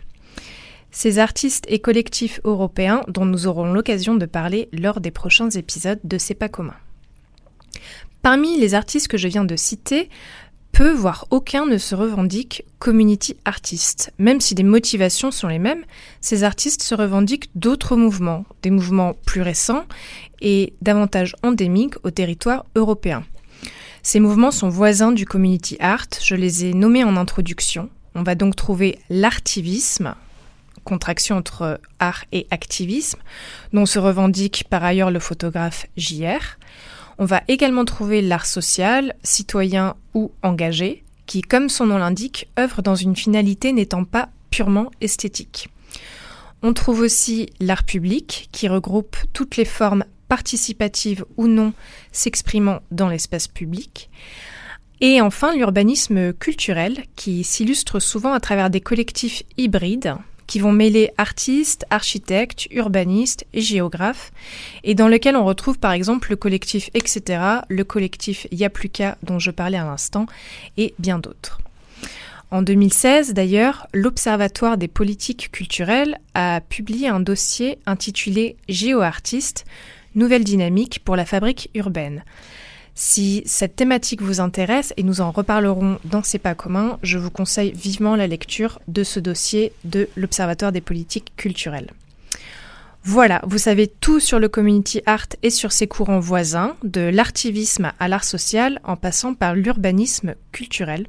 Ces 0.91 1.19
artistes 1.19 1.65
et 1.69 1.79
collectifs 1.79 2.41
européens 2.45 3.03
dont 3.09 3.25
nous 3.25 3.47
aurons 3.47 3.73
l'occasion 3.73 4.15
de 4.15 4.27
parler 4.27 4.69
lors 4.73 5.01
des 5.01 5.11
prochains 5.11 5.51
épisodes 5.51 6.01
de 6.05 6.19
C'est 6.19 6.35
pas 6.35 6.49
commun. 6.49 6.75
Parmi 8.23 8.59
les 8.59 8.75
artistes 8.75 9.09
que 9.09 9.17
je 9.17 9.29
viens 9.29 9.45
de 9.45 9.57
citer, 9.57 10.09
peu, 10.83 10.91
voire 10.91 11.27
aucun, 11.31 11.65
ne 11.65 11.79
se 11.79 11.95
revendique 11.95 12.65
community 12.81 13.37
artist. 13.45 14.13
Même 14.19 14.41
si 14.41 14.57
les 14.57 14.65
motivations 14.65 15.31
sont 15.31 15.47
les 15.47 15.61
mêmes, 15.61 15.85
ces 16.21 16.43
artistes 16.43 16.83
se 16.83 16.97
revendiquent 16.97 17.51
d'autres 17.55 17.95
mouvements, 17.95 18.45
des 18.63 18.73
mouvements 18.73 19.15
plus 19.25 19.43
récents 19.43 19.85
et 20.41 20.73
davantage 20.83 21.37
endémiques 21.45 21.95
au 22.03 22.11
territoire 22.11 22.67
européen. 22.75 23.23
Ces 24.03 24.19
mouvements 24.19 24.51
sont 24.51 24.71
voisins 24.71 25.13
du 25.13 25.25
community 25.25 25.77
art, 25.79 26.09
je 26.21 26.35
les 26.35 26.65
ai 26.65 26.75
nommés 26.75 27.05
en 27.05 27.17
introduction. 27.17 27.89
On 28.17 28.25
va 28.25 28.35
donc 28.35 28.57
trouver 28.57 28.99
l'artivisme, 29.09 30.17
contraction 30.83 31.37
entre 31.37 31.81
art 32.01 32.25
et 32.33 32.49
activisme, 32.51 33.21
dont 33.73 33.87
se 33.87 34.01
revendique 34.01 34.65
par 34.69 34.83
ailleurs 34.83 35.13
le 35.13 35.21
photographe 35.21 35.87
JR. 35.97 36.59
On 37.19 37.25
va 37.25 37.43
également 37.49 37.85
trouver 37.85 38.23
l'art 38.23 38.47
social, 38.47 39.15
citoyen 39.23 39.97
ou 40.15 40.33
engagé, 40.43 41.05
qui, 41.27 41.43
comme 41.43 41.69
son 41.69 41.87
nom 41.87 41.99
l'indique, 41.99 42.49
œuvre 42.59 42.83
dans 42.83 42.95
une 42.95 43.17
finalité 43.17 43.73
n'étant 43.73 44.05
pas 44.05 44.29
purement 44.51 44.91
esthétique. 45.01 45.69
On 46.63 46.73
trouve 46.73 47.01
aussi 47.01 47.49
l'art 47.61 47.85
public, 47.85 48.49
qui 48.53 48.69
regroupe 48.69 49.17
toutes 49.33 49.57
les 49.57 49.65
formes 49.65 50.05
participatives 50.29 51.25
ou 51.37 51.47
non 51.47 51.73
s'exprimant 52.13 52.81
dans 52.91 53.09
l'espace 53.09 53.49
public. 53.49 54.11
Et 55.01 55.21
enfin, 55.21 55.55
l'urbanisme 55.55 56.33
culturel, 56.33 57.05
qui 57.17 57.43
s'illustre 57.43 57.99
souvent 57.99 58.33
à 58.33 58.41
travers 58.41 58.71
des 58.71 58.81
collectifs 58.81 59.43
hybrides, 59.59 60.15
qui 60.47 60.61
vont 60.61 60.73
mêler 60.73 61.11
artistes, 61.19 61.85
architectes, 61.91 62.67
urbanistes 62.71 63.47
et 63.53 63.61
géographes, 63.61 64.33
et 64.85 64.95
dans 64.95 65.09
lequel 65.09 65.37
on 65.37 65.45
retrouve 65.45 65.79
par 65.79 65.93
exemple 65.93 66.31
le 66.31 66.37
collectif 66.37 66.91
Etc., 66.95 67.43
le 67.69 67.85
collectif 67.85 68.47
Yapluka 68.53 69.19
dont 69.23 69.39
je 69.39 69.51
parlais 69.51 69.79
à 69.79 69.85
l'instant, 69.85 70.27
et 70.77 70.95
bien 70.99 71.19
d'autres. 71.19 71.61
En 72.51 72.61
2016, 72.61 73.33
d'ailleurs, 73.33 73.87
l'Observatoire 73.95 74.77
des 74.77 74.89
politiques 74.89 75.51
culturelles 75.53 76.19
a 76.35 76.61
publié 76.61 77.09
un 77.09 77.21
dossier 77.21 77.79
intitulé 77.87 78.57
Géoartistes, 78.69 79.65
Nouvelle 80.15 80.45
dynamique 80.45 81.01
pour 81.03 81.17
la 81.17 81.25
fabrique 81.25 81.71
urbaine. 81.75 82.23
Si 82.95 83.43
cette 83.47 83.77
thématique 83.77 84.21
vous 84.21 84.41
intéresse, 84.41 84.93
et 84.97 85.03
nous 85.03 85.21
en 85.21 85.31
reparlerons 85.31 85.99
dans 86.05 86.23
C'est 86.23 86.39
pas 86.39 86.55
commun, 86.55 86.99
je 87.03 87.19
vous 87.19 87.31
conseille 87.31 87.73
vivement 87.73 88.17
la 88.17 88.27
lecture 88.27 88.81
de 88.89 89.03
ce 89.03 89.19
dossier 89.19 89.73
de 89.85 90.09
l'Observatoire 90.17 90.73
des 90.73 90.83
politiques 90.83 91.33
culturelles. 91.37 91.91
Voilà, 93.05 93.41
vous 93.45 93.59
savez 93.59 93.89
tout 93.89 94.21
sur 94.21 94.39
le 94.39 94.49
community 94.49 95.03
art 95.07 95.27
et 95.43 95.51
sur 95.51 95.73
ses 95.73 95.89
courants 95.89 96.21
voisins, 96.21 96.77
de 96.85 97.01
l'artivisme 97.01 97.93
à 97.99 98.09
l'art 98.09 98.25
social 98.25 98.81
en 98.85 98.97
passant 98.97 99.35
par 99.35 99.55
l'urbanisme 99.55 100.35
culturel. 100.53 101.09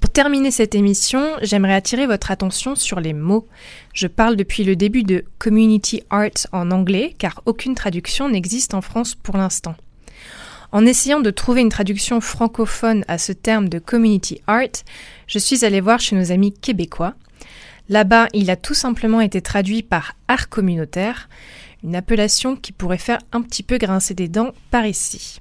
Pour 0.00 0.10
terminer 0.10 0.50
cette 0.50 0.74
émission, 0.74 1.22
j'aimerais 1.42 1.74
attirer 1.74 2.06
votre 2.06 2.30
attention 2.30 2.76
sur 2.76 2.98
les 2.98 3.12
mots. 3.12 3.46
Je 3.92 4.06
parle 4.06 4.36
depuis 4.36 4.64
le 4.64 4.74
début 4.74 5.02
de 5.02 5.24
community 5.38 6.02
art 6.08 6.30
en 6.52 6.70
anglais 6.70 7.14
car 7.18 7.42
aucune 7.44 7.74
traduction 7.74 8.30
n'existe 8.30 8.72
en 8.72 8.80
France 8.80 9.14
pour 9.14 9.36
l'instant. 9.36 9.74
En 10.72 10.86
essayant 10.86 11.20
de 11.20 11.30
trouver 11.30 11.62
une 11.62 11.68
traduction 11.68 12.20
francophone 12.20 13.04
à 13.08 13.18
ce 13.18 13.32
terme 13.32 13.68
de 13.68 13.80
community 13.80 14.40
art, 14.46 14.84
je 15.26 15.38
suis 15.38 15.64
allée 15.64 15.80
voir 15.80 15.98
chez 15.98 16.14
nos 16.14 16.30
amis 16.30 16.52
québécois. 16.52 17.14
Là-bas, 17.88 18.28
il 18.34 18.50
a 18.50 18.56
tout 18.56 18.74
simplement 18.74 19.20
été 19.20 19.42
traduit 19.42 19.82
par 19.82 20.14
art 20.28 20.48
communautaire, 20.48 21.28
une 21.82 21.96
appellation 21.96 22.54
qui 22.54 22.70
pourrait 22.70 22.98
faire 22.98 23.18
un 23.32 23.42
petit 23.42 23.64
peu 23.64 23.78
grincer 23.78 24.14
des 24.14 24.28
dents 24.28 24.52
par 24.70 24.86
ici. 24.86 25.40